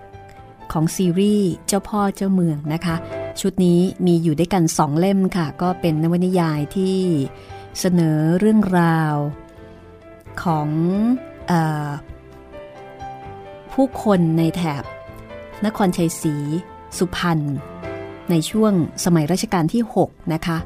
[0.72, 2.96] ของซีรีส์เจ้าพ่อเจ้าเมืองนะคะ
[3.42, 6.98] ชุดนี้มีอยู่ด้วยกันสองเล่มค่ะ ก็เป็นนวนิยายที่
[7.80, 9.16] เสนอเรื่องราว
[10.44, 10.70] ของ
[11.52, 11.54] อ
[13.74, 14.84] ผู้คนในแถบ
[15.66, 16.36] นครชัยศรี
[16.98, 17.40] สุพรรณ
[18.30, 18.74] ในช่วง
[19.06, 20.58] สมัยรัชกาลที่ 6 นะคะ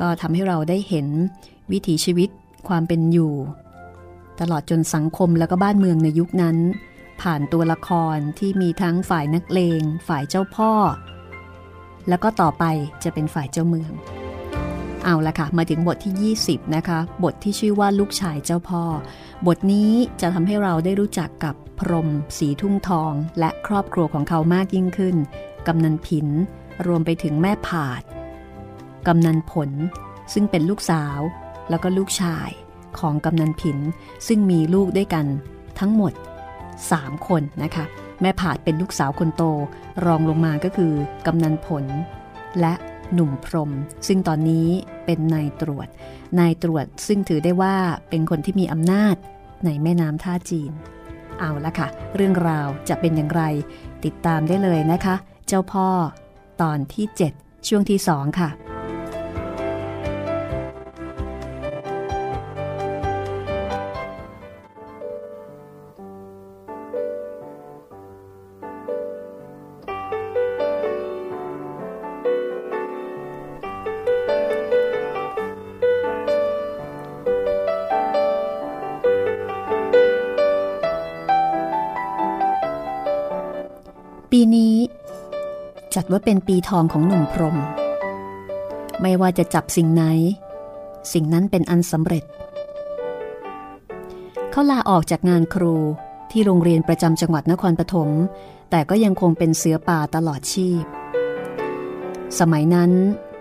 [0.00, 1.06] ก็ทำให้เราได้เห็น
[1.72, 2.28] วิถีชีวิต
[2.68, 3.32] ความเป็นอยู่
[4.40, 6.56] ตลอดจนสังคมแล้วก็บ้านเมืองในยุคนั้น
[7.20, 10.72] ผ่านตัวละครที่มีทั้งฝ่ายนักเลง ฝ่ายเจ้าพ่อ
[12.08, 12.64] แล้วก็ต่อไป
[13.04, 13.92] จะเป็นฝ่ายเจ้าเมือง
[15.04, 18.84] เอาละค่ะ มาถึงบทที่ 20 นะคะ บทที่ชื่อว่าลูกชายเจ้าพ่อ
[19.46, 25.16] บทนี้จะทำให้เราได้รู้จักกับพรม สีทุ่งทอง และครอบครัวของเขามากยิ่งขึ้น
[25.66, 26.28] กำนันผิน
[26.86, 28.02] รวมไปถึงแม่ผาด
[29.06, 29.70] กำนันผล
[30.32, 31.18] ซึ่งเป็นลูกสาว
[31.70, 32.48] แล้วก็ลูกชาย
[33.00, 33.78] ของกำนันผิน
[34.26, 35.26] ซึ่งมีลูกด้วยกัน
[35.78, 36.12] ทั้งหมด
[36.70, 37.84] 3 คนนะคะ
[38.20, 39.42] แม่ผาดเป็นลูกสาวคนโต
[40.06, 40.92] รองลงมาก็คือ
[41.26, 41.84] กำนันผล
[42.60, 42.74] และ
[43.12, 43.70] หนุ่มพรม
[44.06, 44.68] ซึ่งตอนนี้
[45.04, 45.88] เป็นนายตรวจ
[46.38, 47.76] นายตรวจซึ่งถือได้ว่า
[48.08, 49.16] เป็นคนที่มีอำนาจ
[49.64, 50.70] ในแม่น้ำท่าจีน
[51.38, 53.42] เอาละค่ะ เรื่องราวจะเป็นอย่างไร
[54.04, 55.14] ติดตามได้เลยนะคะ
[55.46, 55.88] เจ้าพ่อ
[56.62, 58.48] ตอนที่ 7 ช่วงที่ 2 ค่ะ
[86.14, 87.56] ว่าเป็นปีทองของหนุ่มพรม
[89.02, 90.02] ไม่ว่าจะจับสิ่งไหน
[91.12, 92.24] สิ่งนั้นเป็นอันสำเร็จ
[94.50, 95.74] เขาลาออกจากงานครู
[96.30, 98.10] ที่โรงเรียนประจำจังหวัดนครปฐม
[98.70, 100.84] แต่ก็ยังคงเป็นเสือป่าตลอดชีพ
[102.38, 102.90] สมัยนั้น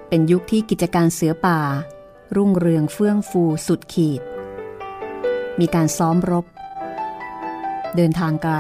[0.10, 1.60] เป็นยุคที่กิจการเสือป่า
[2.36, 4.22] รุ่งเรืองเฟื่องฟูสุดขีด
[5.60, 6.46] มีการซ้อมรบ
[7.96, 8.56] เดินทางไกล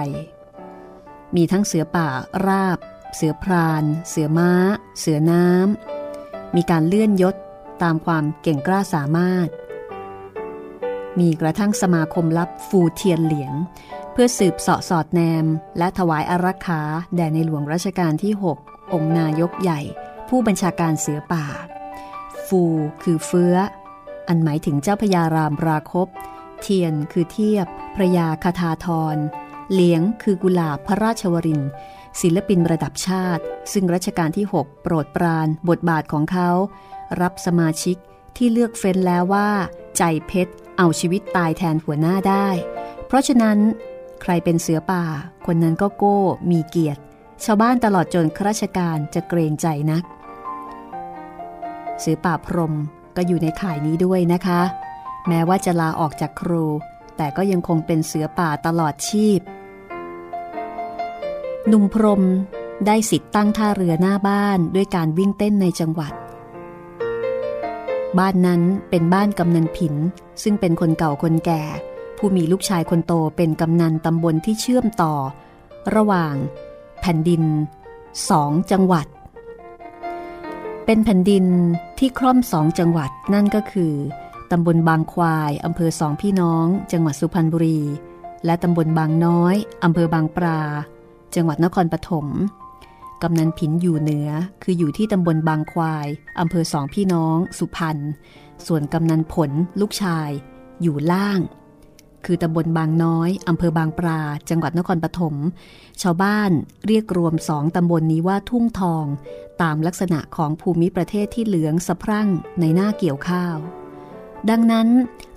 [1.36, 2.08] มีทั้งเสือป่า
[2.47, 2.80] ราบ
[3.15, 4.52] เสือพราน เสือม้า
[4.99, 7.36] เสือน้ำ มีการเลื่อนยศ
[7.84, 9.47] ตามความเก่งกล้าสามารถ
[11.19, 13.54] มีกระทั่งสมาคมลับฟูเทียนเหลียง
[14.12, 15.45] เพื่อสืบเสาะสอดแนม
[15.78, 16.82] และถวายอารักขา
[17.15, 19.80] แด่ในหลวงรัชกาลที่ 6 องค์นายกใหญ่
[20.30, 21.45] ผู้บัญชาการเสือป่า
[22.47, 22.63] ฟู
[23.04, 23.56] คือเฟื้อ
[24.28, 26.08] อันหมายถึงเจ้าพญารามราคบ
[26.62, 29.17] เทียนคือเทียบพระยาคาทาทร
[29.71, 31.62] เหลียงคือกุหลาบพระราชวริน
[32.21, 36.49] ศิลปินระดับชาติ ซึ่งรัชกาลที่ 6 โปรดปรานบทบาทของเขา
[37.21, 37.97] รับสมาชิก
[38.38, 39.49] ที่เลือกเฟ้นแล้วว่า
[39.97, 42.47] ใจเพชรเอาชีวิตตายแทนหัวหน้าได้
[43.08, 43.58] เพราะฉะนั้น
[44.21, 45.04] ใครเป็นเสือป่า
[45.45, 46.19] คนนั้นก็โก้
[46.52, 47.02] มีเกียรติ
[47.43, 50.04] ชาวบ้านตลอดจนข้าราชการจะเกรงใจนัก
[51.99, 52.73] เสือป่าพรม
[53.15, 54.62] ก็อยู่ในข่ายนี้ด้วยนะคะ
[55.28, 56.65] แม้ว่าจะลาออกจากครู
[57.17, 59.39] แต่ก็ยังคงเป็นเสือป่าตลอดชีพ
[61.67, 62.23] หนุ่มพรม
[62.86, 66.13] ได้สิทธิ์ตั้งท่าเรือหน้าบ้านด้วยการวิ่งเต้นในจังหวัด
[68.19, 69.95] บ้านนั้นเป็นบ้านกำนันผิน
[70.43, 71.63] ซึ่งเป็นคนเก่าคนแก่
[72.17, 75.13] ผู้มีลูกชายคนโตเป็นกำนันตำบลที่เชื่อมต่อ
[75.95, 76.36] ระหว่าง
[77.02, 77.43] แผ่นดิน
[78.30, 79.08] สองจังหวัด
[80.86, 81.45] เป็นแผ่นดิน
[81.99, 83.93] ที่คล่อมสองจังหวัดนั่นก็คือ
[84.52, 87.82] ตำบลบางควายอำเภอสองพี่น้อง จังหวัดสุพรรณบุรี
[88.45, 90.62] และตำบลบางน้อยอำเภอบางปรา
[91.36, 92.28] จังหวัดนครปฐม
[93.22, 94.30] กำนันผินอยู่เหนือ
[94.63, 96.08] คืออยู่ที่ตำบลบางควาย
[96.39, 97.98] อำเภอสองพี่น้อง สุพรรณ
[98.65, 100.30] ส่วนกำนันผลลูกชาย
[100.82, 101.39] อยู่ล่าง
[102.26, 105.36] คือตำบลบางน้อยอำเภอบางปราจังหวัดนครปฐม
[106.02, 106.52] ชาวบ้าน
[106.88, 109.06] เรียกรวมสองตำบลนนี้ว่าทุ่งทอง
[109.62, 113.56] ตามลักษณะของภูมิประเทศที่เหลืองสะพรั่งในหน้าเกี่ยวข้าว
[114.50, 114.88] ดังนั้น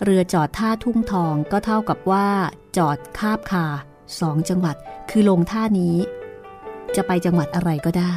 [0.03, 2.29] เรือจอดท่าทุ่งทองก็เท่ากับว่า
[2.77, 3.67] จอดคาบคา
[4.21, 4.77] สองจังหวัด
[5.11, 5.97] คือลงท่านี้
[6.97, 8.15] จะไปจังหวัดอะไรก็ได้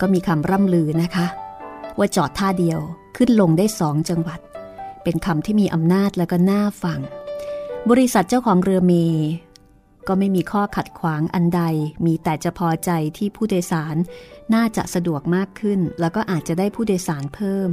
[0.00, 1.26] ก็มีคำร่ำลือนะคะ
[1.98, 2.80] ว่าจอดท่าเดียว
[3.16, 4.40] ขึ้นลงได้สองจังหวัด
[5.02, 7.00] เป็นคำที่มีอำนาจและก็น่าฟัง
[7.90, 8.92] บริษัทเจ้าของเรือเม
[10.08, 11.62] ก็ไม่มีข้อขัดขวางอันใด
[12.06, 13.96] มีแต่จะพอใจที่ผู้โดยสาร
[14.54, 17.70] น่าจะสะดวกมากขึ้น แล้วก็อาจจะได้ผู้โดยสารเพิ่ม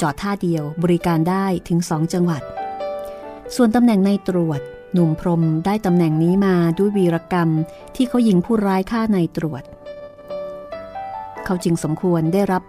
[0.00, 2.42] จอดท่าเดียวบริการได้ถึงสองจังหวัด
[3.56, 4.60] ส่วนตำแหน่งในตรวจ
[4.92, 7.50] หนุ่มพรมได้ตำแหน่งนี้มาด้วยวีรกรรม
[7.94, 9.62] ที่เขายิงผู้ร้ายฆ่าในตรวจ
[11.44, 12.62] เขาจึงสมควรได้รับ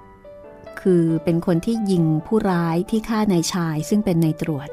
[0.82, 4.70] คือเป็นคนที่ยิงผู้ร้ายที่ฆ่านายชายซึ่งเป็นนายตรวจ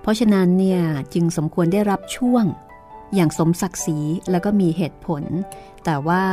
[0.00, 0.80] เพราะฉะนั้นเนี่ย
[1.14, 2.44] จึงสมควรได้รับช่วง
[3.14, 3.98] อย่างสมศักดิ์ศรี
[4.30, 5.22] แล้วก็มีเหตุผล
[5.84, 6.24] แต่ว่า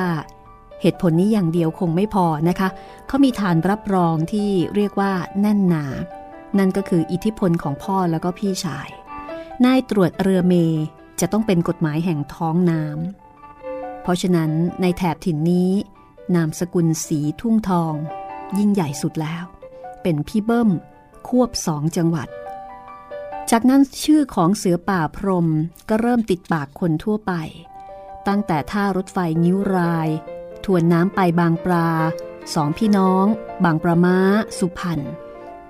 [0.82, 2.70] เหตุผลนี้อย่างเดียวคงไม่พอนะคะ
[3.08, 5.86] เขามีฐานรับรองที่เรียกว่าแน่นหนา
[6.58, 8.90] นั่นก็คืออิทธิพลของพ่อแล้วก็พี่ชาย
[9.64, 10.54] นายตรวจเรือเม
[11.20, 15.72] จะต้องเป็นกฎหมายแห่งท้องน้ำ เพราะฉะนั้นในแถบถิ่นนี้
[16.36, 17.94] นามสกุลสีทุ่งทอง
[18.58, 19.46] ยิ่งใหญ่สุดแล้ว
[20.02, 20.70] เป็นพี่เบิ้ม
[21.28, 22.28] ควบสองจังหวัด
[23.52, 25.48] จากนั้นชื่อของเสือป่าพรม
[25.90, 27.34] ก็เริ่มติดปากคนทั่วไป
[28.28, 30.10] ตั้งแต่ท่ารถไฟนิ้วราย
[30.66, 31.90] ทวนน้ำไปบางปลา
[32.54, 33.26] สองพี่น้อง
[33.64, 34.18] บางประมา
[34.60, 35.00] สุพรรณ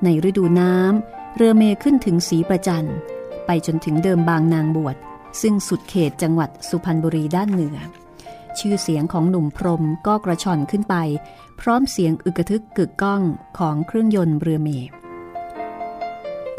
[0.04, 2.90] ในฤดูน้ำเรือเมขึ้นถึงสีประจัน
[3.46, 4.96] ไปจนถึงเดิมบางนางบวช
[5.42, 7.78] ซึ่งสุดเขตจังหวัดสุพรรณบุรีด้านเหนือ
[8.60, 10.96] ชื่อเสียงของหนุ่มพรมก็กระชอนขึ้นไป
[11.60, 13.22] พร้อมเสียงอึกทึกกึกก้อง
[13.58, 14.70] ของเครื่องยนต์เรือเม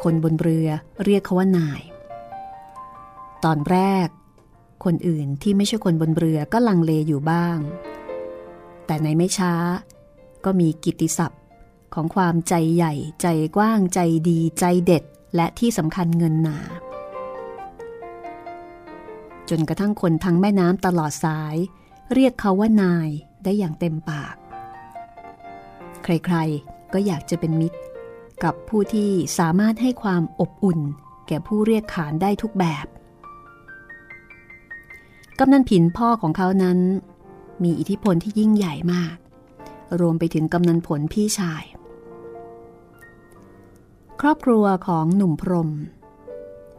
[0.03, 0.69] คนบนเรือ
[1.05, 1.83] เรียกเขาว่านาย
[3.45, 4.09] ตอนแรก
[4.85, 7.59] คนอื่นที่ไม่ใช่คนบนเรือก็ลังเลอยู่บ้าง
[8.87, 9.55] แต่ในไม่ช้า
[10.45, 11.41] ก็มีกิตติศัพท์
[11.95, 16.59] ของความใจใหญ่ใจกว้างใจดีใจเด็ด และที่สำคัญเงินหนา
[19.49, 21.57] จนกระทั่งคนทั้งแม่น้ำตลอดสาย
[22.15, 23.09] เรียกเขาว่านาย
[23.45, 24.35] ได้อย่างเต็มปาก
[26.05, 27.79] ใครๆก็อยากจะเป็นมิตร
[28.45, 30.81] กับผู้ที่สามารถให้ความอบอุ่น
[31.27, 32.87] แก่ผู้เรียกขานได้ทุกแบบ
[35.39, 36.79] กำนันผินพ่อของเขานั้น
[37.63, 39.17] มีอิทธิพลที่ยิ่งใหญ่มาก
[40.01, 41.63] รวมไปถึงกำนันผลพี่ชาย
[44.21, 45.71] ครอบครัวของหนุ่มพรม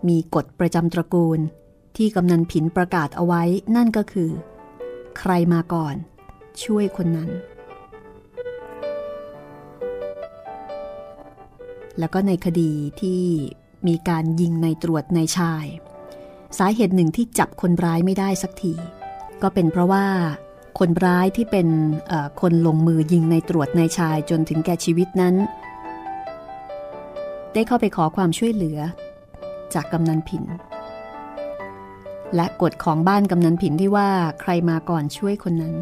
[0.07, 1.39] มีกฎประจำตระกูล
[1.97, 3.43] ที่กำนันผินประกาศเอาไว้
[3.75, 4.31] นั่นก็คือ
[5.17, 5.95] ใครมาก่อน
[6.63, 7.29] ช่วยคนนั้น
[11.99, 12.71] แล้วก็ในคดี
[13.01, 13.23] ที่
[13.87, 15.65] มีการยิงในตรวจในชาย
[16.57, 18.73] สาเหตุหนึ่งที่จับคนร้ายไม่ได้สักที
[19.41, 20.05] ก็เป็นเพราะว่า
[20.79, 21.67] คนร้ายที่เป็น
[22.41, 25.35] คนลงมือยิงในตรวจในชายจนถึงแก่ชีวิตนั้น
[27.53, 28.79] ได้เข้าไปขอความช่วยเหลือ
[29.73, 30.43] จากกำนันผิน
[32.35, 34.09] และกฎของบ้านกำนันผินที่ว่า
[34.41, 35.75] ใครมาก่อนช่วยคนนั้น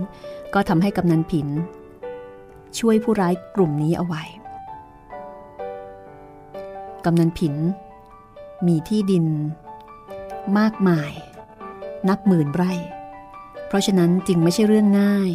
[0.53, 1.47] ก็ทำให้กำนันผิน
[2.79, 4.23] ช่วยผู้ร้ายกลุ่มนี้เอาไว้
[7.05, 7.55] กำนันผิน
[8.67, 9.25] มีที่ดิน
[10.57, 11.11] มากมาย
[12.09, 12.73] นับหมื่นไร่
[13.67, 15.31] เพราะฉะนั้นจึงไม่ใช่เรื่องง่าย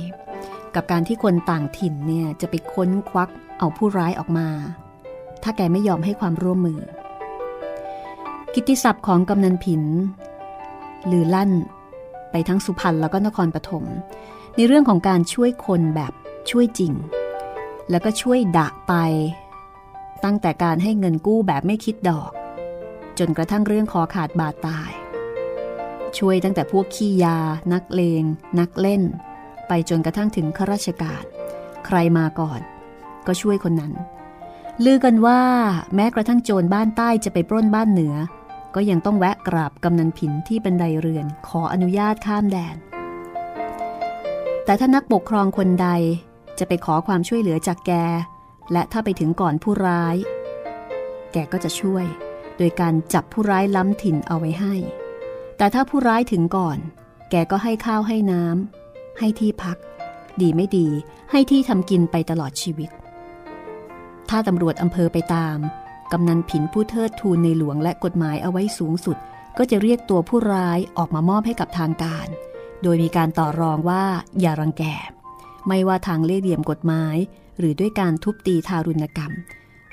[0.74, 4.48] กับการที่คนต่างถิ่นเนี่ยจะไปค้นควักเอาผู้ร้ายออกมา
[5.42, 6.80] ถ้าแกไม่ยอมให้ความร่วมมือ
[8.54, 9.82] กิติศัพท์ของกำนันผิน
[11.10, 11.52] ลือลั่น
[12.30, 13.84] ไปทั้งสุพรรณแล้วก็นครปฐม
[14.56, 16.12] ในเรื่องของการช่วยคนแบบ
[16.50, 16.92] ช่วยจริง
[17.90, 18.94] แล้วก็ช่วยดะไป
[20.24, 22.30] ตั้งแต่การให้เงินกู้แบบไม่คิดดอก
[23.18, 24.90] จนกระทั่งเรื่องคอขาดบาดตาย
[26.18, 27.38] ช่วยตั้งแต่พวกขี้ยา
[27.72, 28.22] นักเลง
[28.60, 29.02] นักเล่น
[29.68, 31.22] ไปจนกระทั่งถึงข้าราชการ
[31.86, 32.60] ใครมาก่อน
[33.26, 33.92] ก็ช่วยคนนั้น
[34.84, 35.42] ลือกันว่า
[35.94, 38.14] แม้กระทั่งโจรบ้านใต้จะไปปล้นบ้านเหนือ
[38.74, 42.76] ก็ยังต้องแวะกราบกำนันผินที่บันไดเรือนขออนุญาตข้ามแดน
[44.64, 45.88] แต่ถ้านักปกครองคนใด
[46.58, 47.92] จะไปขอความช่วยเหลือจากแก
[48.72, 50.16] และถ้าไปถึงก่อนผู้ร้าย
[51.32, 52.04] แกก็จะช่วย
[52.56, 54.74] โดยการจับผู้ร้ายล้ำถิ่นเอาไว้ให้
[55.58, 56.78] แต่ถ้าผู้ร้ายถึงก่อน
[57.30, 59.76] แกก็ให้ข้าวให้น้ำให้ที่พัก
[60.40, 60.88] ดีไม่ดี
[61.30, 62.90] ให้ที่ทำกินไปตลอดชีวิต
[64.30, 65.58] ถ้าตำรวจอำเภอไปตาม
[66.12, 69.16] กำนันผินผู้เทิดทูนในหลวงและกฎหมายเอาไว้สูงสุด
[69.58, 72.26] ก็จะเรียกตัวผู้ร้ายออกมามอบให้กับทางการ
[72.82, 74.04] โดยมีการต่อรองว่า
[74.40, 74.84] อย่ารังแก
[75.68, 77.16] ไม่ว่าทางเล่เหลี่ยมกฎหมาย
[77.58, 79.32] หรือด้วยการทุบตีทารุณกรรม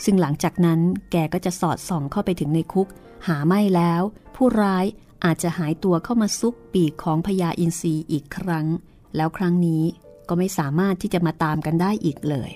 [0.03, 0.79] ซึ่งหลังจากนั้น
[1.11, 2.87] แกก็จะสอดส่องเข้าไปถึงในคุก
[3.27, 4.01] หาไม่แล้ว
[4.35, 4.85] ผู้ร้าย
[5.25, 8.67] อาจจะหายตัวเข้ามาซุกปีกของพญาอินทรีอีกครั้ง
[9.15, 9.83] แล้วครั้งนี้
[10.29, 12.51] ก็ไม่สามารถที่จะมาตามกันได้อีกเลย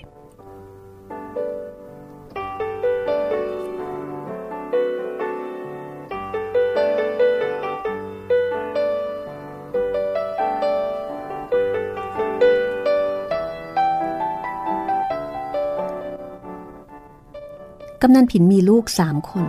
[18.04, 19.46] กำนันผินมีลูกสามคน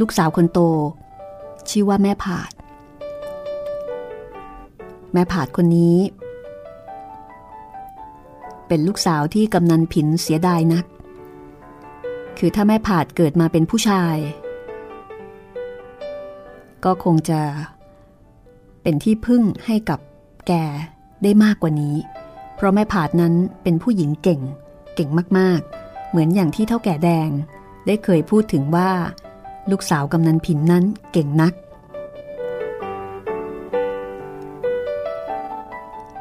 [0.00, 0.58] ลูกสาวคนโต
[1.70, 2.50] ชื่อว่าแม่ผาด
[5.12, 5.96] แม่ผาดคนนี้
[8.68, 10.84] เป็นลูกสาวที่กำนันผินเสียดายนัก
[12.38, 14.16] คือถ้าแม่ผาดเกิดมาเป็นผู้ชาย
[16.84, 17.40] ก็คงจะ
[18.82, 20.00] เป็นที่พึ่งให้กับ
[20.46, 20.52] แก
[21.22, 21.96] ได้มากกว่านี้
[22.54, 24.40] เพราะแม่ผาดนั้นเป็นผู้หญิงเก่ง
[24.94, 25.83] เก่งมากๆ
[26.14, 27.30] เหมือนอย่างที่เท่าแก่แดง
[27.86, 28.90] ได้เคยพูดถึงว่า
[29.70, 31.54] ลูกสาวกำนันผินนั้นเก่งนัก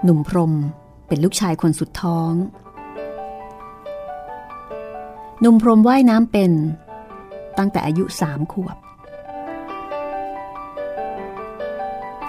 [0.03, 0.53] หนุ่มพรม
[1.07, 2.31] เป็นลูกชายคนสุดท้อง
[5.39, 6.51] หนุ่มพรมว่ายน้ำเป็น
[7.57, 8.77] ตั้งแต่อายุสามขวบ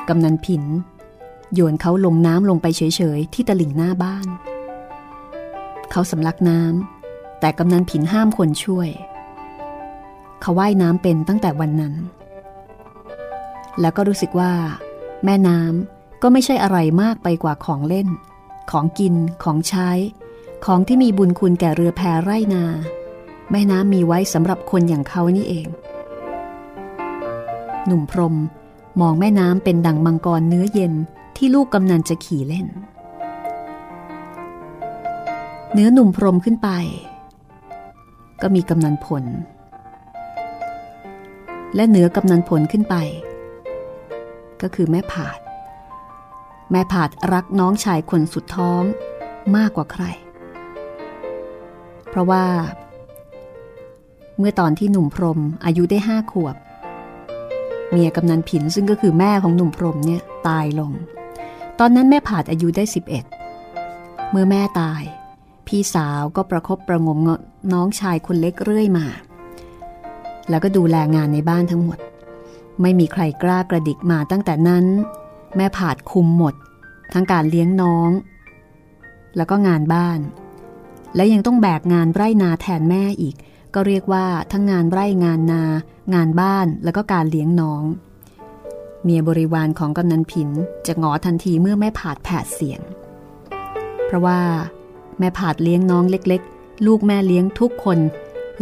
[0.08, 0.62] กำนันผิน
[1.54, 2.82] โยนเขาลงน้ำลงไปเฉ
[3.16, 4.26] ย ๆ ที่ตลิ่งหน้าบ้าน
[5.90, 6.93] เขาสำลักน้ำ
[7.44, 8.88] แต่กำนันผินห้ามคนช่วย
[10.40, 11.94] เขาว่ายน้ำเป็นตั้งแต่วันนั้น
[13.80, 14.52] แล้วก็รู้สึกว่า
[15.24, 18.08] แม่น้ำก็ไม่ใช่อะไรมากไปกว่าของเล่น
[18.70, 19.90] ของกิน ของใช้
[20.66, 22.64] ของที่มีบุญคุณแก่เรือแพไร่นา
[23.50, 25.66] แม่น้ำมีไว้สำหรับคนอย่างเขานี่เอง
[27.86, 28.34] หนุ่มพรม
[29.00, 30.92] มองแม่น้ำเป็นดังมังกรเนื้อเย็น
[31.36, 32.66] ที่ลูกกำนันจะขี่เล่น
[35.72, 36.70] เนื้อหนุ่มพรมขึ้นไป
[38.46, 39.24] ก็มีกำนันผล
[41.74, 42.96] และเหนือกำนันผลขึ้นไป
[44.62, 45.38] ก็คือแม่ผาด
[46.70, 48.82] แม่ผาดรักน้องชายคนสุดท้อง
[49.56, 50.04] มากกว่าใคร
[52.08, 52.44] เพราะว่า
[54.38, 56.56] เมื่อตอนที่หนุ่มพรมอายุได้ห้าขวบ
[57.90, 60.92] เมียกำนันผินซึ่งก็คือแม่ของหนุ่มพรมเนี่ยตายลง
[61.78, 62.84] ตอนนั้นแม่ผาดอายุได้
[63.58, 65.02] 11 เมื่อแม่ตาย
[65.66, 67.18] พี่สาวก็ประครบประงม
[67.72, 69.06] น้องชายคนเล็กเรื่อยมา
[70.48, 71.98] แล้วก็ดูแลงานในบ้านทั้งหมด
[72.82, 74.84] ไม่มีใครกล้ากระดิกมาตั้งแต่นั้น
[75.56, 76.54] แม่ผาดคุมหมด
[77.12, 78.10] ทั้งการเลี้ยงน้อง
[79.36, 80.20] แล้วก็งานบ้าน
[81.16, 83.36] และยังต้องแบกงานไร่นาแทนแม่อีก
[83.74, 85.62] ก็เรียกว่าทั้งงานไร่งานนา
[86.14, 87.82] งานบ้านแล้วก็การเลี้ยงน้อง
[89.04, 90.48] เมียบริวารของกำนันผิน
[90.86, 92.80] จะงอทันทีเมื่อแม่ผาดแผดเสียง
[94.06, 94.40] เพราะว่า
[95.18, 97.98] แม่ผาดเลี้ยงน้องเล็กๆ ลูกแม่เลี้ยงทุกคน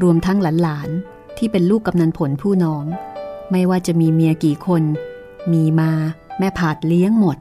[0.03, 2.85] รวมทั้งหลานๆ ที่เป็นลูกกำนันผลผู้น้อง
[3.51, 4.83] ไม่ว่าจะมีเมียกี่คน
[5.53, 5.93] มีมา
[6.39, 7.39] แม่ผาดเลี้ยงหมด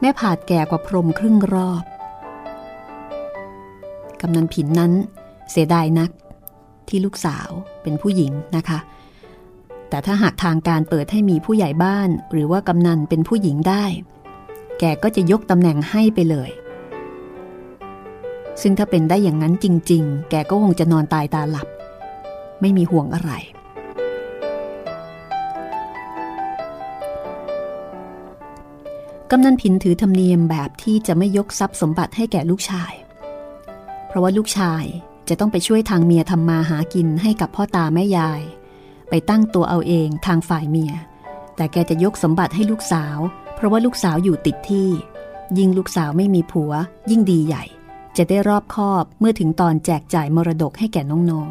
[0.00, 1.84] แม่ผาดแก่กว่าพรมครึ่งรอบ
[4.20, 4.92] กำนันผินนั้น
[5.50, 6.10] เสียดายนัก
[6.88, 7.48] ที่ลูกสาว
[7.82, 8.78] เป็นผู้หญิงนะคะ
[9.88, 13.84] แต่ถ้าหากทางการเปิดให้มีผู้ใหญ่บ้านหรือว่ากำนันเป็นผู้หญิงได้
[14.78, 16.50] แกก็จะยกตำแหน่งให้ไปเลย
[18.62, 21.68] ซึ่งถ้าเป็นได้อย่างนั้นจริง ๆ แกก็คงจะนอนตายตาหลับ
[22.60, 23.32] ไม่มีห่วงอะไร
[29.30, 32.92] กำนันผินถือธรรมเนียมแบบที่จะไม่ยกทรัพย์สมบัติให้แก่ลูกชาย
[34.08, 34.84] เพราะว่าลูกชาย
[35.28, 38.42] จะต้องไปช่วยทางเมียทำมาหากินให้กับพ่อตาแม่ยาย
[39.08, 40.92] ไปตั้งตัวเอาเองทางฝ่ายเมีย
[41.56, 43.18] แต่แกจะยกสมบัติให้ลูกสาว
[43.54, 44.88] เพราะว่าลูกสาวอยู่ติดที่
[45.58, 46.72] ยิ่งลูกสาวไม่มีผัว
[47.10, 47.64] ยิ่งดีใหญ่
[48.16, 51.50] จะได้รอบคอบเมื่อถึงตอนแจกจ่ายมรดกให้แก่น้อง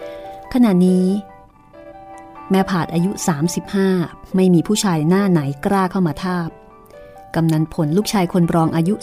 [0.00, 1.06] ๆ ขณะนี้
[2.50, 3.10] แม่ผาดอายุ
[3.74, 6.48] 35 ไม่มีผู้ชายหน้าไหนกล้าเข้ามาทาบ
[7.34, 8.94] กำนันผลลูกชายคนรองอายุ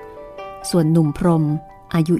[0.00, 1.44] 32 ส่วนหนุ่มพรม
[1.94, 2.14] อายุ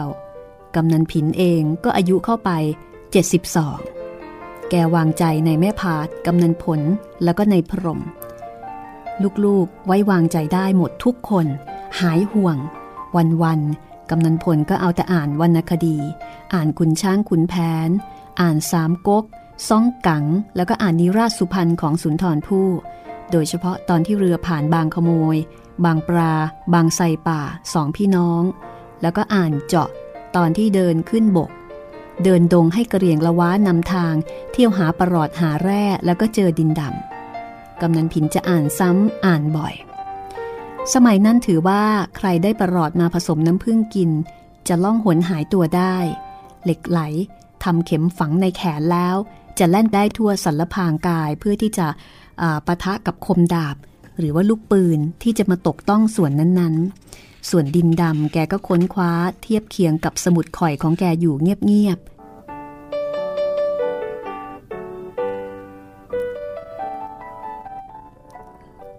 [0.00, 2.50] 29 กำนันผินเองก็อายุเข้าไป
[3.74, 6.80] 72 แกวางใจในแม่พาดกำนันผล
[7.24, 8.00] แล้วก็ในพรม
[9.44, 11.46] ลูกๆไว้วางใจได้หมดทุกคน
[12.00, 12.56] หายห่วง
[13.42, 15.98] วันๆกำนันผลก็เอาแต่อ่านวรรณคดี
[16.54, 17.54] อ่านขุนช้างขุนแผ
[17.86, 17.88] น
[18.40, 19.24] อ่านสามก๊ก
[19.68, 20.24] ซ่องกัง
[20.56, 22.68] แล้วก็อ่านนิราชสุพรรณของสุนทรภู่
[23.30, 25.36] โดยเฉพาะตอนที่เรือผ่านบางขโมย
[25.84, 26.34] บางปลา
[26.74, 27.40] บางไซป่า
[27.72, 28.42] สองพี่น้อง
[29.02, 29.88] แล้วก็อ่านเจาะ
[30.36, 31.50] ตอนที่เดินขึ้นบก
[32.24, 34.14] เดินดงให้กระเรียงละว้านำทาง
[34.52, 39.74] เที่ยวหาประหลอดหาแร่แล้วก็เจอดินดำกำนันผินจะอ่านซ้ำอ่านบ่อย
[40.92, 41.82] สมัยนั้นถือว่า
[42.16, 44.10] ใครได้ประหลอดมาผสมน้ำผึ้งกิน
[44.68, 45.96] จะล่องหนหายตัวได้
[46.64, 47.00] เหล็กไหล
[47.64, 49.16] ทำเข็มฝังในแขนแล้ว
[49.58, 51.86] จะแล่นได้ทั่วสันละพางกายเพื่อที่จะ
[52.66, 53.76] ปะทะกับคมดาบ
[54.18, 59.12] หรือว่าลูกปืนที่จะมาตกต้องส่วนนั้นๆ ส่วนดินดำแกก็ค้นคว้า
[59.42, 62.08] เทียบเคียงกับสมุดข่อยของแกอยู่เงียบๆ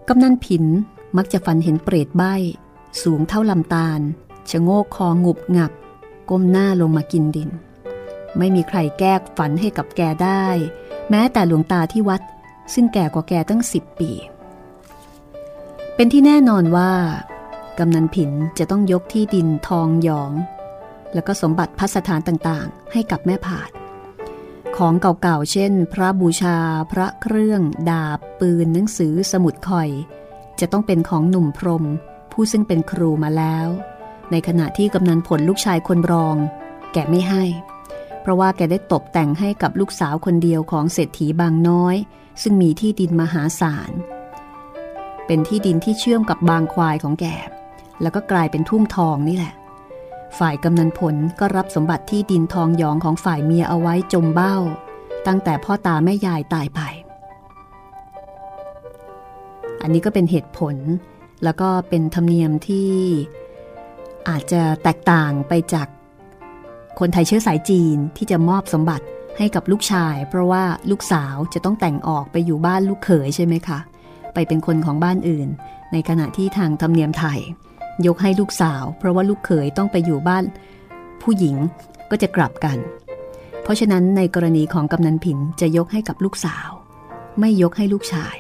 [0.09, 0.65] กำนันผิน
[1.17, 2.23] มักจะฝันเห็นเปรตใบ
[3.03, 3.99] สูงเท่าลำตาล
[4.49, 5.71] ชะโงกคองุบงับ
[6.29, 7.49] ก้มหน้าลงมากินดิน
[8.37, 10.45] ไม่มีใครแก้ฝันให้กับแกได้
[11.09, 12.21] แม้แต่หลวงตาที่วัด
[12.73, 14.11] ซึ่งแก่กว่าแกตั้งสิบปี
[15.95, 16.91] เป็นที่แน่นอนว่า
[17.77, 20.31] กำนันผินจะต้องยกที่ดินทองหยอง
[21.13, 23.69] แล้วก็สมบัติพัสถานต่างๆ ให้กับแม่ผาด
[24.77, 26.57] ของเก่าๆ เช่น พระบูชา
[26.91, 29.89] พระเครื่อง ดาบ ปืน หนังสือ สมุดข่อย
[30.59, 31.85] จะต้องเป็นของหนุ่มพรม
[32.31, 33.67] ผู้ซึ่งเป็นครูมาแล้ว
[34.31, 36.35] ในขณะที่กำนันผลลูกชายคนรอง
[36.93, 37.43] แกไม่ให้
[38.21, 41.95] เพราะว่าแกได้ตบแต่งให้กับลูกสาวคนเดียวของเศรษฐีบางน้อย
[42.41, 43.91] ซึ่งมีที่ดินมหาศาล
[45.25, 47.25] เป็นที่ดินที่เชื่อมกับบางควายของแก
[48.01, 49.53] แล้วก็กลายเป็นทุ่งทองนี่แหละ
[50.39, 54.55] ฝ่ายกำนันผลก็รับสมบัติที่ดินทองหยองของฝ่ายเมียเอาไว้จมเบ้า
[55.27, 56.81] ตั้งแต่พ่อตาแม่ยายตายไป
[59.85, 60.75] อันนี้ก็เป็นเหตุผล
[61.43, 62.91] แล้วก็เป็นธรรมเนียมที่
[64.29, 65.87] อาจจะแตกต่างไปจาก
[66.99, 69.05] คนไทยเชื้อสายจีนที่จะมอบสมบัติ
[69.37, 73.79] ให้กับลูกชาย เพราะว่าลูกสาวจะต้องแต่งออกไปอยู่บ้านลูกเขยใช่ไหมคะ
[74.33, 75.49] ไปเป็นคนของบ้านอื่น
[75.91, 77.39] ในขณะที่ทางธรรมเนียมไทย
[78.05, 80.43] ยกให้ลูกสาว เพราะว่าลูกเขยต้องไปอยู่บ้าน
[81.21, 81.55] ผู้หญิง
[82.11, 82.77] ก็จะกลับกัน
[83.63, 86.69] เพราะฉะนั้นในกรณีของกำนันผินจะยกให้กับลูกสาว
[87.39, 88.35] ไม่ยกให้ลูกชาย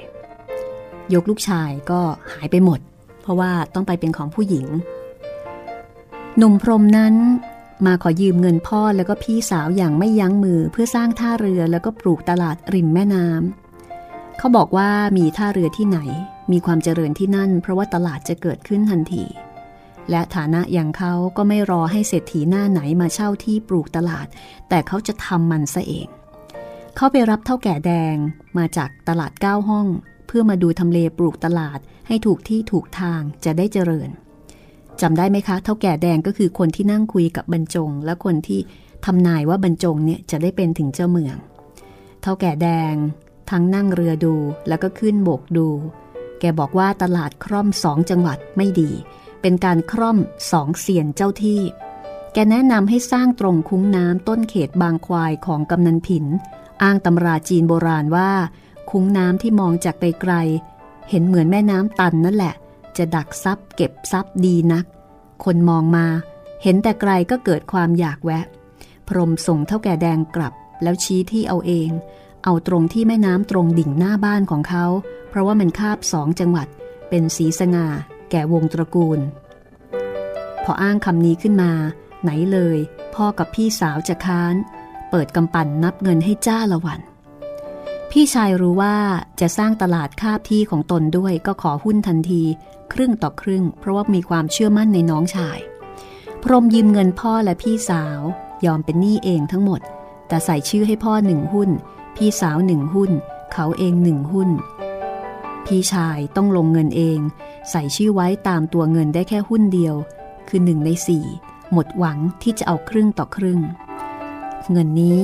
[1.13, 2.01] ยกลูกชายก็
[2.33, 2.79] หายไปหมด
[3.21, 4.67] เพราะว่าต้องไปเป็นของผู้หญิง
[6.37, 7.15] หนุ่มพรมนั้น
[7.85, 15.99] มาขอยืมเงินพ่อแล้วก็พี่สาวอย่างไม่ยั้งมือเพื่อสร้างท่าเรือแล้วก็ปลูกตลาดริมแม่น้ำเขาบอกว่ามีท่าเรือที่ไหน
[16.51, 19.25] มีความเจริญที่นั่น เพราะว่าตลาดจะเกิดขึ้นทันที
[20.09, 24.27] และฐานะอย่างเขาก็ไม่รอให้เศรษฐีหน้าไหนมาเช่าที่ปลูกตลาด
[24.69, 26.07] แต่เขาจะทำมันซะเอง
[26.95, 28.15] เขาไปรับเท่าแก่แดง
[28.57, 29.87] มาจากตลาดเก้าห้อง
[30.37, 34.09] พื่อมาดูทำเลปลูกตลาดให้ถูกที่ถูกทางจะได้เจริญ
[35.01, 38.59] จำได้ไหมคะ เท่าแก่แดงก็คือคนที่นั่งคุยกับบรรจง และคนที่
[39.05, 41.35] ทำนายว่าบรรจงเนี่ยจะได้เป็นถึงเจ้าเมือง
[42.21, 42.95] เท่าแก่แดง
[43.51, 44.35] ทั้งนั่งเรือดู
[44.67, 45.67] แล้วก็ขึ้นโบกดู
[46.39, 48.91] แกบอกว่าตลาดคร่อมสองจังหวัดไม่ดี
[49.41, 50.17] เป็นการคร่อม
[50.51, 51.61] สองเสียนเจ้าที่
[52.33, 56.25] แกแนะนำให้สร้างตรงคุ้งน้ำต้นเขตบางควายของกำนันผิน
[56.83, 58.31] อ้างตำราจีนโบราณว่า
[58.97, 62.55] คุ้งน้ำที่มองจากไกลๆเห็นเหมือนแม่น้ำตันนั่นแหละ
[62.97, 64.85] จะดักซับเก็บซับดีนัก
[65.43, 66.05] คนมองมา
[66.63, 68.45] เห็นแต่ไกลก็เกิดความอยากแวะ
[69.07, 71.89] พรมส่งเท่าแก่แดงกลับ แล้วชี้ที่เอาเอง
[72.43, 74.85] เอาตรงที่แม่น้ำตรงดิ่งหน้าบ้านของเขา
[75.29, 76.67] เพราะว่ามันคาบสองจังหวัด
[77.09, 77.87] เป็นสีสง่า
[78.31, 79.19] แก่วงตระกูล
[80.63, 81.71] พออ้างคำนี้ขึ้นมา
[82.23, 82.77] ไหนเลย
[83.15, 84.55] พ่อกับพี่สาวจะค้าน
[85.09, 87.01] เปิดกำปั่นนับเงินให้จ้าละวัน
[88.17, 88.97] พี่ชายรู้ว่า
[89.39, 92.43] จะสร้างตลาดคาบที่ของตนด้วยก็ขอหุ้นทันที
[92.93, 95.59] ครึ่งต่อครึ่ง เพราะว่ามีความเชื่อมั่นในน้องชาย
[96.43, 98.19] พรมยืมเงินพ่อและพี่สาว
[98.65, 99.81] ยอมเป็นหนี้เองทั้งหมด
[100.27, 101.69] แต่ใส่ชื่อให้พ่อหนึ่งหุ้น
[102.15, 103.11] พี่สาวหนึ่งหุ้น
[103.53, 104.49] เขาเองหนึ่งหุ้น
[105.65, 107.19] พี่ชายต้องลงเงินเอง
[107.69, 109.95] ใส่ชื่อไว้ตามตัวเงินได้แค่หุ้นเดียว
[110.47, 111.25] คือหนึ่งในสี่
[111.71, 113.59] หมดหวังที่จะเอาครึ่งต่อครึ่ง
[114.71, 115.19] เงินนี้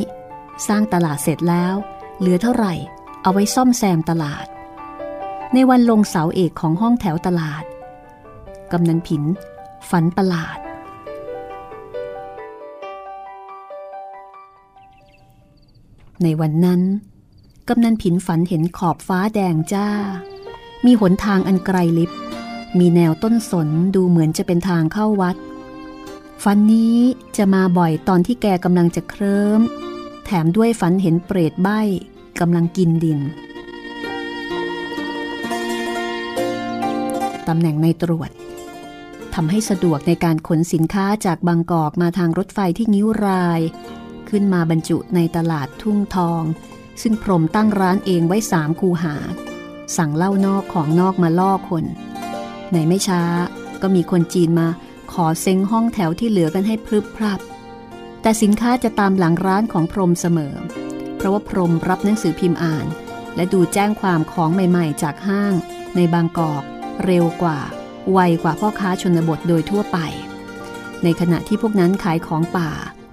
[0.67, 1.75] สร้างตลาดเสร็จแล้ว
[2.21, 2.73] เหลือเท่าไหร่
[3.23, 4.45] เอาไว้ซ่อมแซมตลาด
[5.53, 7.63] ในวันลงเสาเอกของห้องแถวตลาด
[8.71, 9.23] กำนันผิน
[9.89, 10.57] ฝันประหลาด
[16.23, 16.81] ในวันนั้น
[17.69, 19.87] กำนันผินฝันเห็นขอบฟ้าแดงจ้า
[20.85, 22.11] มีหนทางอันไกลลิบ
[22.79, 25.35] มีแนวต้นสนดูเหมือนจะเป็นทางเข้าวัด
[26.43, 26.97] ฝันนี้
[27.37, 29.61] จะมาบ่อยตอนที่แกกำลังจะเคลิ้ม
[30.25, 31.81] แถมด้วยฝันเห็นเปรตใบ้
[32.39, 33.19] กำลังกินดิน
[37.47, 38.29] ตำแหน่งในตรวจ
[39.33, 43.61] ทำให้สะดวกในการขนสินค้าจากบางกอกมาทางรถไฟที่นิ้วราย
[44.29, 46.43] ขึ้นมาบรรจุในตลาดทุ่งทอง
[47.01, 49.15] ซึ่งพรมตั้งร้านเองไว้สามคูหา
[49.97, 51.85] สั่งเล้านอกของนอกมาล่อคน
[52.71, 53.23] ในไม่ช้า
[53.81, 54.67] ก็มีคนจีนมา
[55.13, 57.39] ขอเซ็งห้องแถวที่เหลือกันให้พรึบพรับ
[58.21, 60.55] แต่สินค้าจะตามหลังร้านของพรมเสมอ
[61.21, 62.87] เพราะว่าพรมรับหนังสือพิมพ์อ่าน
[63.35, 65.53] และดูแจ้งความของใหม่ๆ จากห้าง
[65.95, 66.63] ในบางกอก
[67.05, 67.59] เร็วกว่า
[68.11, 69.97] ไวกว่าพ่อค้าชนบทโดยทั่วไป
[71.03, 72.69] ในขณะที่พวกนั้นขายของป่า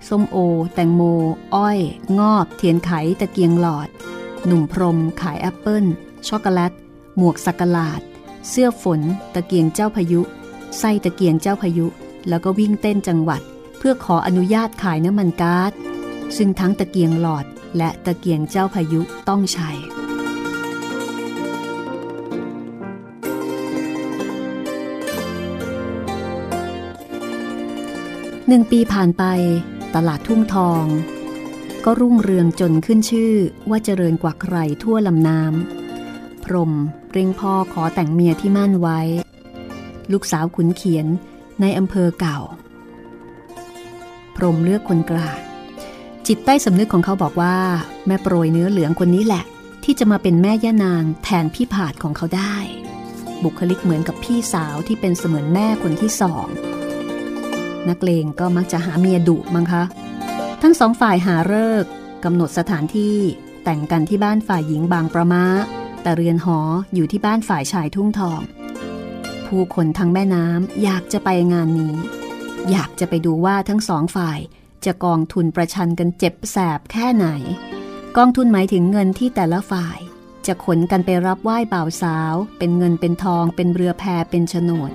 [0.08, 0.36] ส้มโอ
[0.74, 1.02] แตงโม
[1.54, 1.78] อ้อย
[2.18, 2.90] งอบ เทียนไข
[3.20, 3.88] ตะเกียงหลอด
[4.46, 5.84] หนุ่มพรม ขายแอปเปิ้ล
[6.28, 6.72] ช็อกโกแลต
[7.16, 8.00] หมวกสักหลาด
[8.48, 9.00] เสื้อฝน
[9.34, 10.20] ตะเกียงเจ้าพายุ
[10.78, 11.86] ไส้ตะเกียงเจ้าพายุ
[12.28, 13.40] แล้วก็วิ่งเต้นจังหวัด
[13.78, 15.72] เพื่อขออนุญาตขายน้ำมันก๊าซ
[16.36, 17.46] ซึ่งทั้งตะเกียงหลอด
[17.76, 19.70] และตะเกียงเจ้าพายุต้องใช้
[28.48, 29.24] หนึ่งปีผ่านไป
[29.94, 30.84] ตลาดทุ่งทอง
[31.84, 33.32] ก็รุ่งเรืองจนขึ้นชื่อ
[33.70, 36.72] ว่าเจริญกว่าใครทั่วลำน้ำพรม
[37.12, 39.00] เร่งพ่อขอแต่งเมียที่มั่นไว้
[40.12, 41.06] ลูกสาวขุนเขียน
[41.60, 42.38] ในอำเภอเก่า
[44.36, 45.47] พรมเลือกคนกลาง
[46.28, 47.56] จิตใต้สำนึกของเขาบอกว่า
[48.06, 49.44] แม่โปรยเนื้อเหลืองคนนี้แหละ
[49.84, 52.56] ที่จะมาเป็นแม่ย่านางแทนพี่ผาดของเขาได้
[53.42, 56.46] บุคลิกเหมือนกับพี่สาวที่เป็นเสมือนแม่คนที่สอง
[57.88, 59.82] นักเลงก็มักจะหาเมียดุมั้งคะ
[60.62, 61.84] ทั้งสองฝ่ายหาเลิก
[62.24, 63.16] กำหนดสถานที่
[63.64, 65.44] แต่งกันที่บ้านฝ่ายหญิงบางประมา
[66.02, 66.58] แต่เรือนหอ
[66.94, 68.40] อยู่ที่บ้านฝ่ายชายทุ่งทอง
[69.46, 71.94] ผู้คนทั้งแม่น้ำอยากจะไปงานนี้
[72.70, 74.40] อยากจะไปดูว่าทั้งสองฝ่าย
[74.84, 77.26] จะกองทุนประชันกันเจ็บแสบแค่ไหน
[78.16, 79.98] กองทุนหมายถึงเงินที่แต่ละฝ่าย
[80.46, 84.90] จะขนกันไปรับไหว้บ่าวสาว เป็นเงินเป็นทอง เป็นเรือแพเป็นโฉนด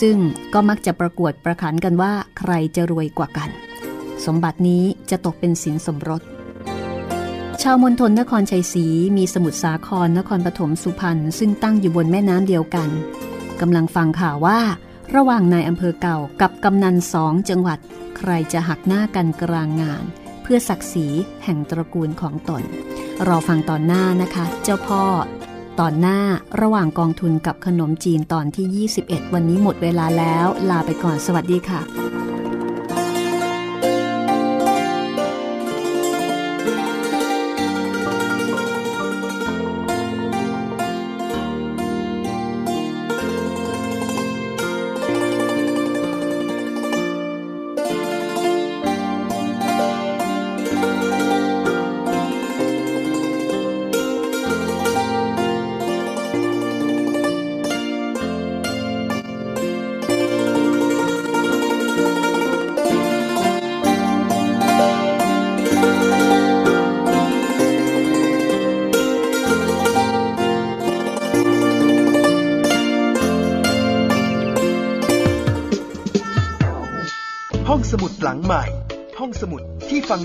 [0.00, 0.16] ซึ่ง
[0.52, 3.50] ก็มักจะประกวดประขันกันว่าใครจะรวยกว่ากัน
[4.24, 6.22] สมบัตินี้จะตกเป็นสินสมรส
[7.62, 12.88] ชาวมณฑลนครชัยศรีมีสมุทรสาครนครปฐมสุพรรณซึ่งตั้งอยู่บนแม่น้ำเดียวกัน
[13.60, 14.60] กำลังฟังข่าวว่า
[15.14, 17.78] ระหว่างนายอำเภอเก่ากับกำนันสองจังหวัด
[18.18, 20.04] ใครจะหักหน้ากันกลางงาน
[20.42, 21.06] เพื่อศักดิ์ศรี
[21.44, 22.62] แห่งตระกูลของตน
[23.26, 25.04] รอฟังตอนหน้านะคะ เจ้าพ่อ
[25.80, 26.20] ตอนหน้า
[26.60, 31.80] ระหว่างกองทุนกับขนมจีนตอนที่ 21 วันนี้หมดเวลาแล้ว ลาไปก่อนสวัสดีค่ะ